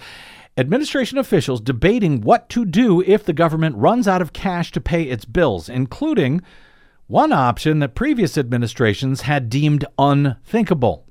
[0.56, 5.02] administration officials debating what to do if the government runs out of cash to pay
[5.02, 6.40] its bills, including
[7.08, 11.04] one option that previous administrations had deemed unthinkable.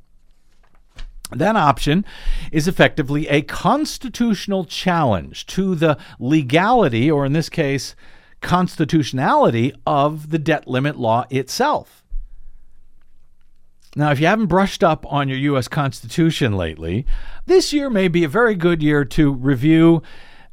[1.29, 2.05] That option
[2.51, 7.95] is effectively a constitutional challenge to the legality, or in this case,
[8.41, 12.03] constitutionality, of the debt limit law itself.
[13.95, 15.67] Now, if you haven't brushed up on your U.S.
[15.67, 17.05] Constitution lately,
[17.47, 20.03] this year may be a very good year to review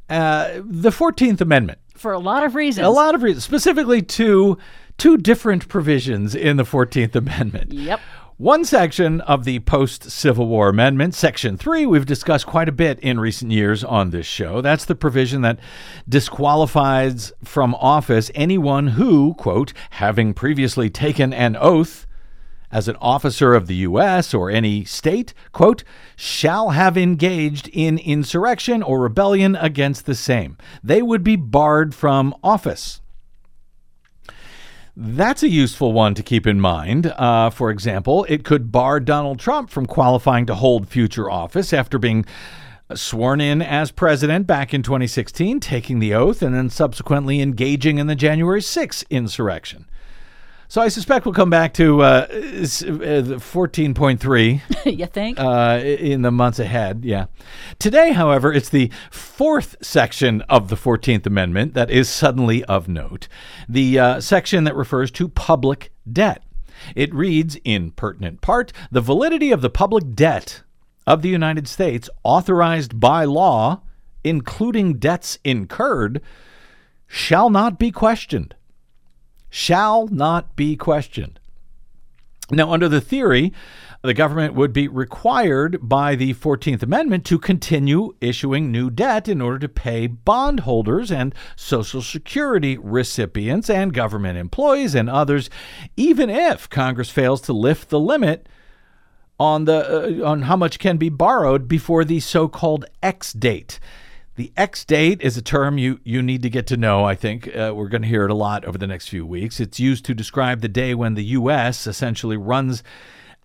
[0.09, 1.79] uh, the 14th Amendment.
[1.95, 2.87] For a lot of reasons.
[2.87, 4.57] A lot of reasons, specifically two
[4.97, 7.71] two different provisions in the 14th Amendment.
[7.71, 7.99] Yep.
[8.39, 12.99] One section of the post Civil War Amendment, Section 3, we've discussed quite a bit
[12.99, 14.61] in recent years on this show.
[14.61, 15.59] That's the provision that
[16.07, 22.05] disqualifies from office anyone who, quote, having previously taken an oath
[22.71, 24.35] as an officer of the U.S.
[24.35, 25.83] or any state, quote,
[26.15, 30.59] shall have engaged in insurrection or rebellion against the same.
[30.83, 33.01] They would be barred from office.
[34.99, 37.05] That's a useful one to keep in mind.
[37.05, 41.99] Uh, for example, it could bar Donald Trump from qualifying to hold future office after
[41.99, 42.25] being
[42.95, 48.07] sworn in as president back in 2016, taking the oath, and then subsequently engaging in
[48.07, 49.85] the January 6th insurrection.
[50.69, 52.35] So I suspect we'll come back to uh, uh,
[53.39, 54.61] 14.3
[54.99, 55.39] you think?
[55.39, 57.05] uh, in the months ahead.
[57.05, 57.27] Yeah.
[57.79, 63.29] Today, however, it's the fourth section of the 14th Amendment that is suddenly of note
[63.69, 66.43] the uh, section that refers to public debt.
[66.95, 70.63] It reads, in pertinent part, the validity of the public debt
[71.07, 73.83] of the United States authorized by law,
[74.23, 76.21] including debts incurred,
[77.07, 78.53] shall not be questioned.
[79.59, 81.39] Shall not be questioned.
[82.51, 83.51] Now, under the theory,
[84.03, 89.41] the government would be required by the 14th Amendment to continue issuing new debt in
[89.41, 95.49] order to pay bondholders and Social Security recipients and government employees and others,
[95.97, 98.47] even if Congress fails to lift the limit
[99.39, 103.79] on the uh, on how much can be borrowed before the so-called X date.
[104.37, 107.03] The X date is a term you you need to get to know.
[107.03, 109.59] I think uh, we're going to hear it a lot over the next few weeks.
[109.59, 111.87] It's used to describe the day when the U.S.
[111.87, 112.83] essentially runs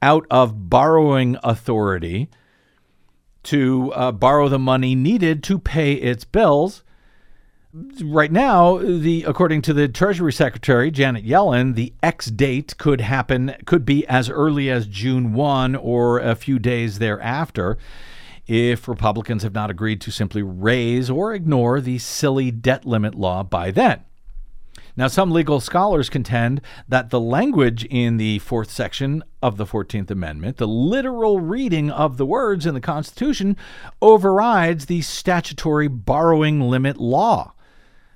[0.02, 2.28] out of borrowing authority
[3.44, 6.84] to uh, borrow the money needed to pay its bills.
[8.02, 13.56] Right now, the according to the Treasury Secretary Janet Yellen, the X date could happen
[13.64, 17.78] could be as early as June 1 or a few days thereafter
[18.46, 23.42] if Republicans have not agreed to simply raise or ignore the silly debt limit law
[23.42, 24.02] by then.
[24.94, 30.10] Now, some legal scholars contend that the language in the fourth section of the 14th
[30.10, 33.56] Amendment, the literal reading of the words in the Constitution,
[34.02, 37.54] overrides the statutory borrowing limit law.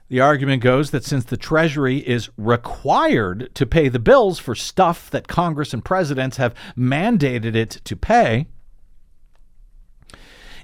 [0.09, 5.11] The argument goes that since the Treasury is required to pay the bills for stuff
[5.11, 8.47] that Congress and presidents have mandated it to pay,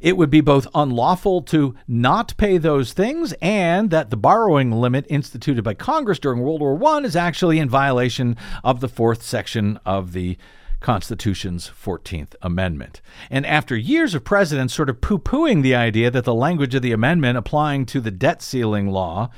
[0.02, 5.06] it would be both unlawful to not pay those things and that the borrowing limit
[5.08, 9.78] instituted by Congress during World War I is actually in violation of the fourth section
[9.86, 10.36] of the
[10.80, 13.00] Constitution's 14th Amendment.
[13.30, 16.82] And after years of presidents sort of poo pooing the idea that the language of
[16.82, 19.30] the amendment applying to the debt ceiling law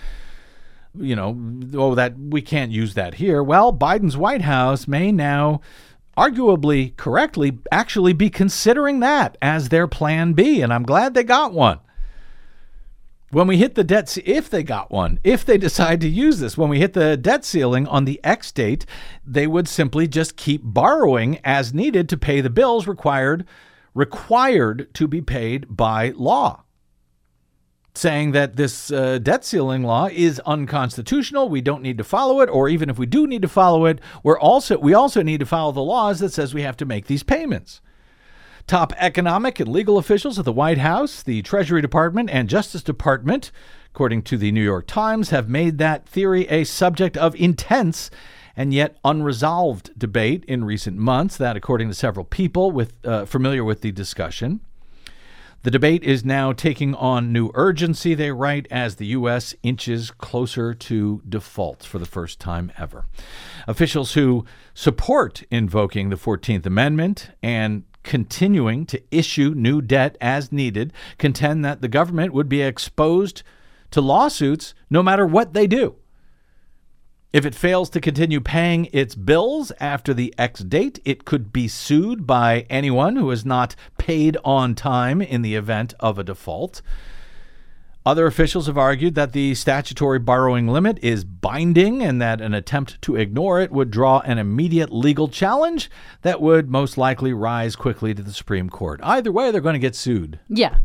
[0.96, 1.36] you know,
[1.74, 3.42] oh, that we can't use that here.
[3.42, 5.60] Well, Biden's White House may now
[6.16, 11.52] arguably correctly actually be considering that as their plan B, and I'm glad they got
[11.52, 11.80] one.
[13.30, 16.56] When we hit the debt, if they got one, if they decide to use this,
[16.56, 18.86] when we hit the debt ceiling on the X date,
[19.26, 23.46] they would simply just keep borrowing as needed to pay the bills required
[23.94, 26.63] required to be paid by law
[27.94, 31.48] saying that this uh, debt ceiling law is unconstitutional.
[31.48, 34.00] We don't need to follow it, or even if we do need to follow it,
[34.22, 37.06] we're also we also need to follow the laws that says we have to make
[37.06, 37.80] these payments.
[38.66, 43.52] Top economic and legal officials at the White House, the Treasury Department, and Justice Department,
[43.90, 48.10] according to the New York Times, have made that theory a subject of intense
[48.56, 51.36] and yet unresolved debate in recent months.
[51.36, 54.60] That, according to several people with uh, familiar with the discussion.
[55.64, 59.54] The debate is now taking on new urgency, they write, as the U.S.
[59.62, 63.06] inches closer to default for the first time ever.
[63.66, 64.44] Officials who
[64.74, 71.80] support invoking the 14th Amendment and continuing to issue new debt as needed contend that
[71.80, 73.42] the government would be exposed
[73.90, 75.96] to lawsuits no matter what they do.
[77.34, 81.66] If it fails to continue paying its bills after the X date, it could be
[81.66, 86.80] sued by anyone who has not paid on time in the event of a default.
[88.06, 93.02] Other officials have argued that the statutory borrowing limit is binding and that an attempt
[93.02, 95.90] to ignore it would draw an immediate legal challenge
[96.22, 99.00] that would most likely rise quickly to the Supreme Court.
[99.02, 100.76] Either way, they're going to get sued Yeah.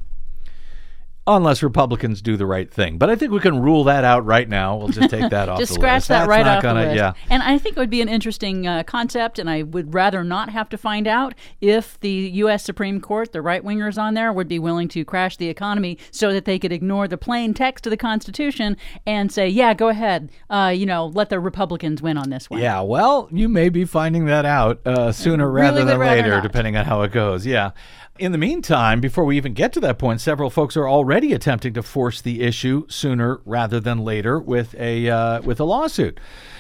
[1.28, 2.97] Unless Republicans do the right thing.
[2.97, 4.78] But I think we can rule that out right now.
[4.78, 6.97] We'll just take that off Just the scratch that That's right off gonna, the list.
[6.97, 7.13] Yeah.
[7.30, 10.49] And I think it would be an interesting uh, concept, and I would rather not
[10.49, 12.63] have to find out if the U.S.
[12.63, 16.34] Supreme Court, the right wingers on there, would be willing to crash the economy so
[16.34, 20.32] that they could ignore the plain text of the Constitution and say, yeah, go ahead,
[20.49, 22.59] uh, you know, let the Republicans win on this one.
[22.61, 26.30] Yeah, well, you may be finding that out uh, sooner rather would than rather later,
[26.32, 26.43] not.
[26.43, 27.45] depending on how it goes.
[27.45, 27.72] Yeah.
[28.20, 31.74] In the meantime, before we even get to that point, several folks are already attempting
[31.76, 36.20] to force the issue sooner rather than later with a uh, with a lawsuit.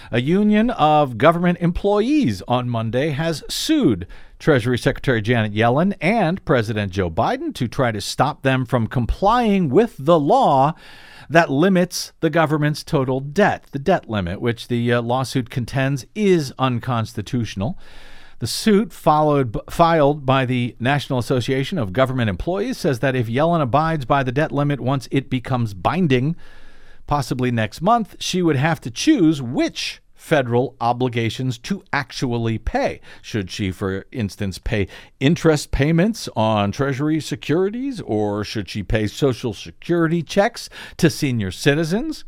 [0.09, 4.07] A union of government employees on Monday has sued
[4.39, 9.67] Treasury Secretary Janet Yellen and President Joe Biden to try to stop them from complying
[9.67, 10.75] with the law
[11.29, 16.53] that limits the government's total debt, the debt limit, which the uh, lawsuit contends is
[16.57, 17.77] unconstitutional.
[18.39, 23.61] The suit, followed, filed by the National Association of Government Employees, says that if Yellen
[23.61, 26.37] abides by the debt limit once it becomes binding,
[27.05, 33.01] possibly next month, she would have to choose which federal obligations to actually pay.
[33.21, 34.87] Should she, for instance, pay
[35.19, 42.23] interest payments on Treasury securities, or should she pay Social Security checks to senior citizens?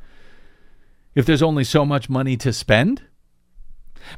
[1.16, 3.04] If there's only so much money to spend?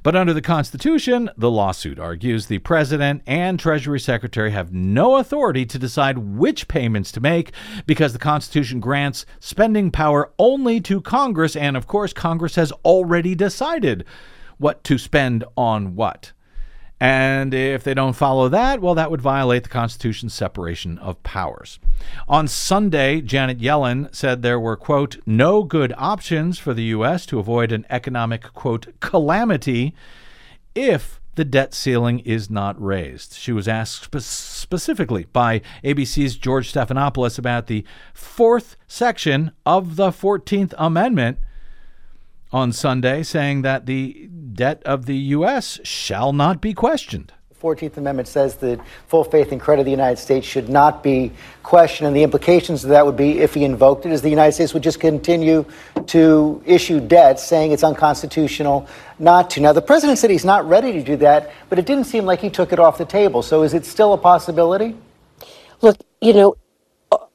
[0.01, 5.65] But under the Constitution, the lawsuit argues the president and Treasury Secretary have no authority
[5.65, 7.51] to decide which payments to make
[7.85, 11.55] because the Constitution grants spending power only to Congress.
[11.55, 14.05] And of course, Congress has already decided
[14.57, 16.31] what to spend on what.
[17.03, 21.77] And if they don't follow that, well, that would violate the Constitution's separation of powers.
[22.29, 27.25] On Sunday, Janet Yellen said there were, quote, no good options for the U.S.
[27.25, 29.93] to avoid an economic, quote, calamity
[30.75, 33.33] if the debt ceiling is not raised.
[33.33, 37.83] She was asked spe- specifically by ABC's George Stephanopoulos about the
[38.13, 41.39] fourth section of the 14th Amendment
[42.53, 45.79] on Sunday, saying that the debt of the U.S.
[45.83, 47.33] shall not be questioned.
[47.49, 51.01] The 14th Amendment says that full faith and credit of the United States should not
[51.01, 51.31] be
[51.63, 54.51] questioned, and the implications of that would be, if he invoked it, is the United
[54.51, 55.65] States would just continue
[56.07, 58.87] to issue debt, saying it's unconstitutional
[59.17, 59.61] not to.
[59.61, 62.39] Now, the president said he's not ready to do that, but it didn't seem like
[62.39, 63.41] he took it off the table.
[63.41, 64.95] So, is it still a possibility?
[65.81, 66.55] Look, you know,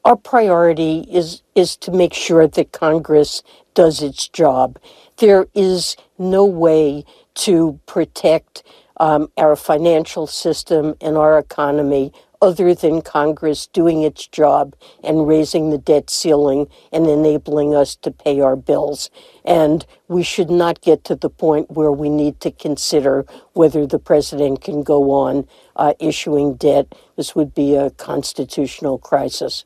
[0.05, 3.43] our priority is is to make sure that Congress
[3.75, 4.79] does its job.
[5.19, 7.05] There is no way
[7.37, 8.63] to protect
[8.99, 15.71] um, our financial system and our economy other than Congress doing its job and raising
[15.71, 19.11] the debt ceiling and enabling us to pay our bills.
[19.45, 23.99] And we should not get to the point where we need to consider whether the
[23.99, 26.95] president can go on uh, issuing debt.
[27.17, 29.65] This would be a constitutional crisis.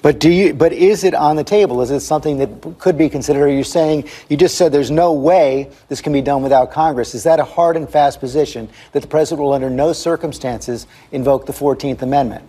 [0.00, 0.54] But do you?
[0.54, 1.82] But is it on the table?
[1.82, 3.42] Is it something that could be considered?
[3.42, 7.14] Are you saying you just said there's no way this can be done without Congress?
[7.14, 11.44] Is that a hard and fast position that the president will, under no circumstances, invoke
[11.44, 12.48] the Fourteenth Amendment?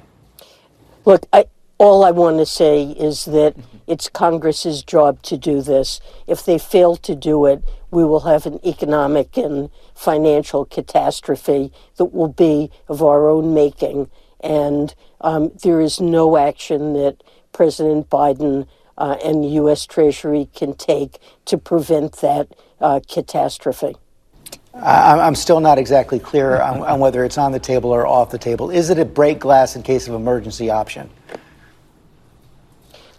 [1.03, 1.45] Look, I,
[1.77, 3.55] all I want to say is that
[3.87, 5.99] it's Congress's job to do this.
[6.27, 7.61] If they fail to do it,
[7.91, 14.09] we will have an economic and financial catastrophe that will be of our own making.
[14.39, 19.85] And um, there is no action that President Biden uh, and the U.S.
[19.85, 22.47] Treasury can take to prevent that
[22.79, 23.95] uh, catastrophe.
[24.73, 28.29] I- I'm still not exactly clear on, on whether it's on the table or off
[28.29, 28.69] the table.
[28.69, 31.09] Is it a break glass in case of emergency option?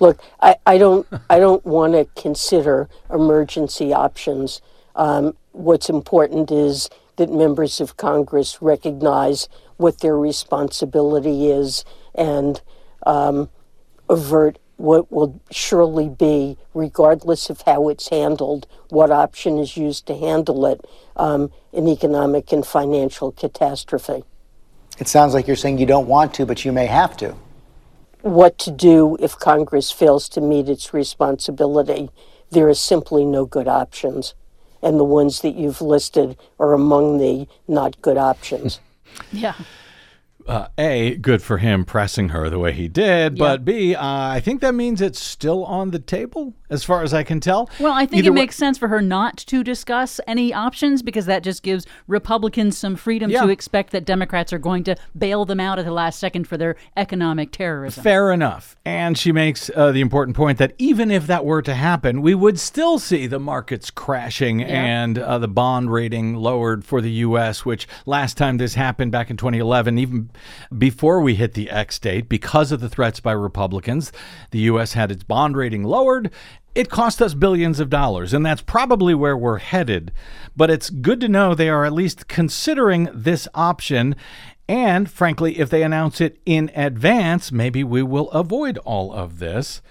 [0.01, 4.61] Look, I, I don't I don't want to consider emergency options.
[4.95, 12.61] Um, what's important is that members of Congress recognize what their responsibility is and
[13.07, 13.49] um,
[14.11, 20.15] avert what will surely be, regardless of how it's handled, what option is used to
[20.17, 20.85] handle it,
[21.17, 24.23] um, an economic and financial catastrophe.
[24.99, 27.35] It sounds like you're saying you don't want to, but you may have to.
[28.23, 32.11] what to do if Congress fails to meet its responsibility.
[32.51, 34.35] There are simply no good options.
[34.83, 38.81] And the ones that you've listed are among the not good options.
[39.33, 39.55] Yeah.
[40.47, 44.41] uh, A, good for him pressing her the way he did, but B, uh, I
[44.41, 47.71] think that means it's still on the table, as far as I can tell.
[47.81, 51.27] Well, I think Either it makes sense for her not to discuss any options because
[51.27, 53.43] that just gives Republicans some freedom Yeah.
[53.43, 56.57] to expect that Democrats are going to bail them out at the last second for
[56.57, 58.03] their economic terrorism.
[58.03, 58.77] Fair enough.
[58.85, 62.35] And she makes uh, the important point that even if that were to happen, we
[62.35, 67.65] would still see the markets crashing and uh, the bond rating lowered for the U.S.,
[67.65, 70.31] which last time this happened back in 2011, even
[70.77, 74.13] before we hit the X date, because of the threats by Republicans,
[74.51, 74.93] the U.S.
[74.93, 76.31] had its bond rating lowered.
[76.79, 80.13] It cost us billions of dollars, and that's probably where we're headed.
[80.57, 84.15] But it's good to know they are at least considering this option.
[84.69, 89.83] And frankly, if they announce it in advance, maybe we will avoid all of this.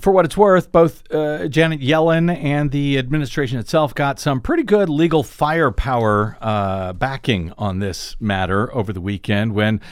[0.00, 4.62] For what it's worth, both uh, Janet Yellen and the administration itself got some pretty
[4.62, 9.82] good legal firepower uh, backing on this matter over the weekend when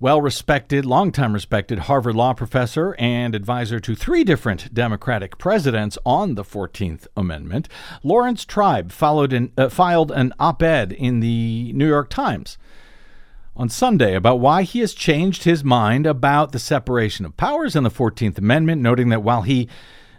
[0.00, 6.36] well respected, longtime respected Harvard law professor and advisor to three different Democratic presidents on
[6.36, 7.68] the 14th Amendment,
[8.02, 12.56] Lawrence Tribe followed an, uh, filed an op ed in the New York Times
[13.60, 17.84] on Sunday about why he has changed his mind about the separation of powers and
[17.84, 19.68] the 14th Amendment, noting that while he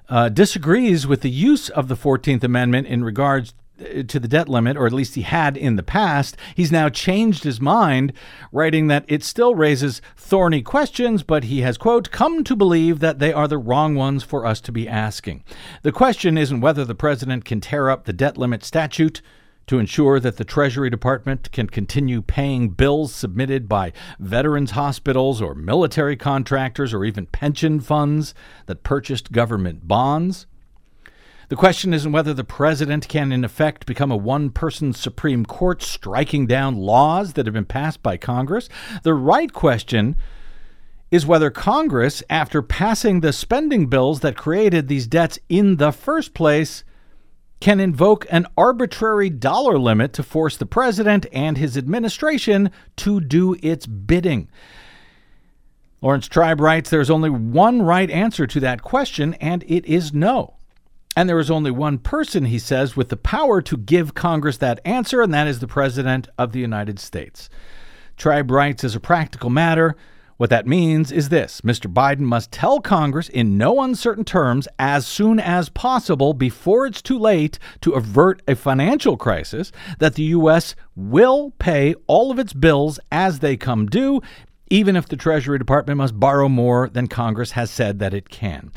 [0.09, 4.47] uh, disagrees with the use of the 14th Amendment in regards uh, to the debt
[4.47, 8.13] limit, or at least he had in the past, he's now changed his mind,
[8.51, 13.17] writing that it still raises thorny questions, but he has, quote, come to believe that
[13.17, 15.43] they are the wrong ones for us to be asking.
[15.81, 19.23] The question isn't whether the president can tear up the debt limit statute
[19.71, 25.55] to ensure that the Treasury Department can continue paying bills submitted by veterans hospitals or
[25.55, 28.33] military contractors or even pension funds
[28.65, 30.45] that purchased government bonds.
[31.47, 35.81] The question isn't whether the president can, in effect, become a one person Supreme Court
[35.81, 38.67] striking down laws that have been passed by Congress.
[39.03, 40.17] The right question
[41.11, 46.33] is whether Congress, after passing the spending bills that created these debts in the first
[46.33, 46.83] place,
[47.61, 53.55] can invoke an arbitrary dollar limit to force the president and his administration to do
[53.61, 54.49] its bidding.
[56.01, 60.55] Lawrence Tribe writes there's only one right answer to that question, and it is no.
[61.15, 64.79] And there is only one person, he says, with the power to give Congress that
[64.83, 67.49] answer, and that is the President of the United States.
[68.17, 69.95] Tribe writes as a practical matter,
[70.41, 71.85] what that means is this Mr.
[71.85, 77.19] Biden must tell Congress in no uncertain terms as soon as possible before it's too
[77.19, 80.73] late to avert a financial crisis that the U.S.
[80.95, 84.19] will pay all of its bills as they come due,
[84.71, 88.71] even if the Treasury Department must borrow more than Congress has said that it can.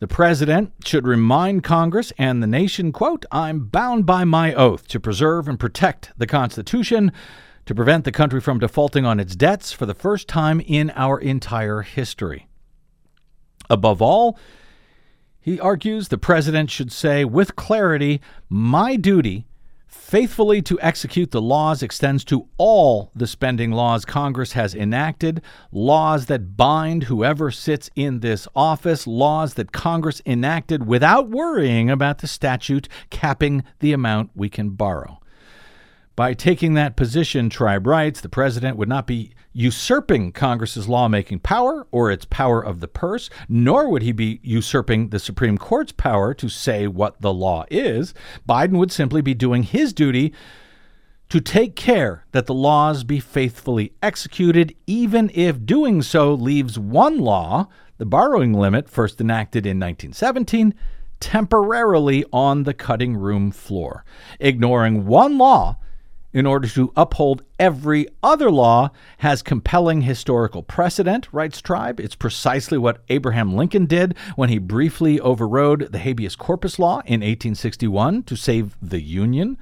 [0.00, 5.00] The president should remind Congress and the nation, quote, I'm bound by my oath to
[5.00, 7.10] preserve and protect the Constitution
[7.70, 11.20] to prevent the country from defaulting on its debts for the first time in our
[11.20, 12.48] entire history.
[13.70, 14.36] Above all,
[15.40, 19.46] he argues the president should say with clarity, my duty
[19.86, 25.40] faithfully to execute the laws extends to all the spending laws Congress has enacted,
[25.70, 32.18] laws that bind whoever sits in this office, laws that Congress enacted without worrying about
[32.18, 35.19] the statute capping the amount we can borrow.
[36.16, 41.86] By taking that position, Tribe writes, the president would not be usurping Congress's lawmaking power
[41.90, 46.34] or its power of the purse, nor would he be usurping the Supreme Court's power
[46.34, 48.12] to say what the law is.
[48.48, 50.34] Biden would simply be doing his duty
[51.30, 57.18] to take care that the laws be faithfully executed, even if doing so leaves one
[57.18, 60.74] law, the borrowing limit, first enacted in 1917,
[61.20, 64.04] temporarily on the cutting room floor.
[64.40, 65.78] Ignoring one law
[66.32, 71.98] in order to uphold every other law has compelling historical precedent, writes Tribe.
[72.00, 77.20] It's precisely what Abraham Lincoln did when he briefly overrode the habeas corpus law in
[77.20, 79.58] 1861 to save the Union.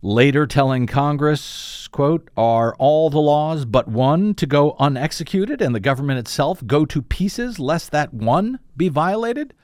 [0.00, 5.80] Later telling Congress, quote, are all the laws but one to go unexecuted and the
[5.80, 9.54] government itself go to pieces lest that one be violated?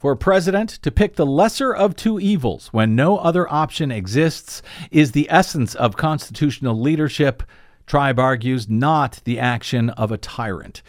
[0.00, 4.62] For a president to pick the lesser of two evils when no other option exists
[4.90, 7.42] is the essence of constitutional leadership,
[7.84, 10.80] Tribe argues, not the action of a tyrant.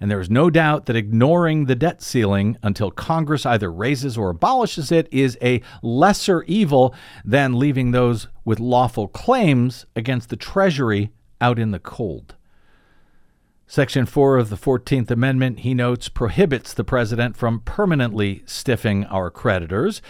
[0.00, 4.30] And there is no doubt that ignoring the debt ceiling until Congress either raises or
[4.30, 6.94] abolishes it is a lesser evil
[7.24, 11.10] than leaving those with lawful claims against the Treasury
[11.40, 12.36] out in the cold.
[13.70, 19.30] Section 4 of the 14th Amendment, he notes, prohibits the president from permanently stiffing our
[19.30, 20.02] creditors,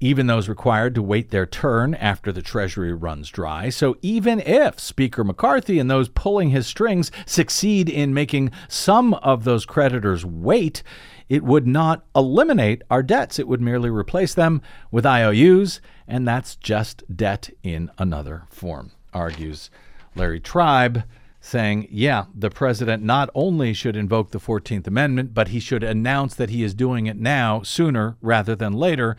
[0.00, 3.68] even those required to wait their turn after the Treasury runs dry.
[3.68, 9.44] So even if Speaker McCarthy and those pulling his strings succeed in making some of
[9.44, 10.82] those creditors wait,
[11.28, 13.38] it would not eliminate our debts.
[13.38, 19.68] It would merely replace them with IOUs, and that's just debt in another form, argues
[20.14, 21.04] Larry Tribe
[21.44, 26.34] saying, yeah, the president not only should invoke the 14th Amendment, but he should announce
[26.36, 29.16] that he is doing it now sooner rather than later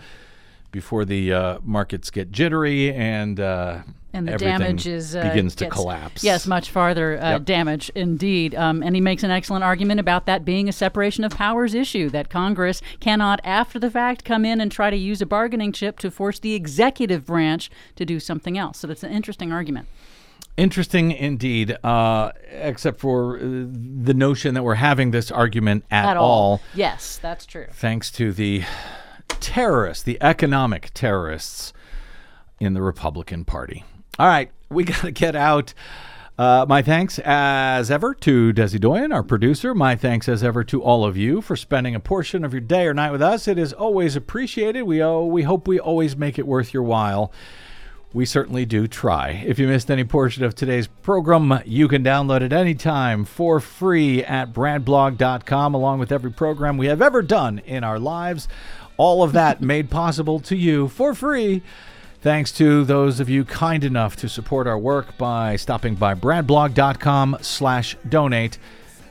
[0.72, 3.80] before the uh, markets get jittery and uh,
[4.14, 6.24] and the everything damage is uh, begins to gets- collapse.
[6.24, 7.46] Yes, much farther uh, Yep.
[7.46, 8.56] damage indeed.
[8.56, 12.10] Um, and he makes an excellent argument about that being a separation of powers issue.
[12.10, 16.00] That Congress cannot, after the fact, come in and try to use a bargaining chip
[16.00, 18.80] to force the executive branch to do something else.
[18.80, 19.88] So that's an interesting argument.
[20.56, 26.18] Interesting indeed, uh, except for uh, the notion that we're having this argument at, At
[26.18, 26.62] all.
[26.76, 27.66] Yes, that's true.
[27.72, 28.64] thanks to the
[29.40, 31.74] terrorists, the economic terrorists
[32.60, 33.84] in the Republican Party.
[34.20, 35.74] All right, we got to get out.
[36.38, 39.76] Uh, my thanks as ever to Desi Doyen, our producer.
[39.76, 42.88] My thanks as ever to all of you for spending a portion of your day
[42.88, 43.48] or night with us.
[43.48, 44.84] It is always appreciated.
[44.84, 47.32] We oh, we hope we always make it worth your while.
[48.14, 49.44] We certainly do try.
[49.44, 54.24] If you missed any portion of today's program, you can download it anytime for free
[54.24, 58.48] at bradblog.com, along with every program we have ever done in our lives.
[58.98, 61.64] All of that made possible to you for free.
[62.22, 67.40] Thanks to those of you kind enough to support our work by stopping by bradblog.com
[67.42, 68.60] slash donate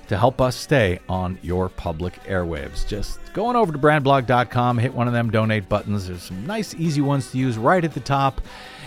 [0.07, 2.87] to help us stay on your public airwaves.
[2.87, 6.07] Just going over to bradblog.com, hit one of them donate buttons.
[6.07, 8.41] There's some nice, easy ones to use right at the top.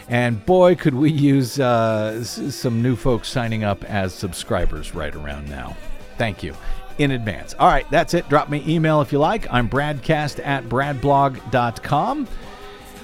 [0.08, 5.49] And boy, could we use uh, some new folks signing up as subscribers right around
[5.49, 5.76] now.
[6.18, 6.56] Thank you
[6.97, 7.56] in advance.
[7.60, 8.30] All right, that's it.
[8.30, 9.51] Drop me email if you like.
[9.51, 12.28] I'm bradcast at bradblog.com.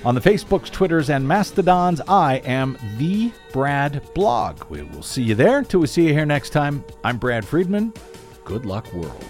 [0.04, 4.64] On the Facebooks, Twitters, and Mastodons, I am the Brad Blog.
[4.70, 5.62] We will see you there.
[5.64, 7.93] Till we see you here next time, I'm Brad Friedman.
[8.43, 9.24] Good luck, world.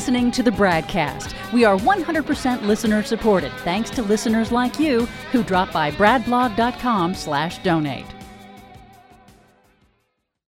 [0.00, 1.34] Listening to the Bradcast.
[1.52, 7.58] We are 100% listener supported, thanks to listeners like you who drop by bradblog.com slash
[7.58, 8.06] donate.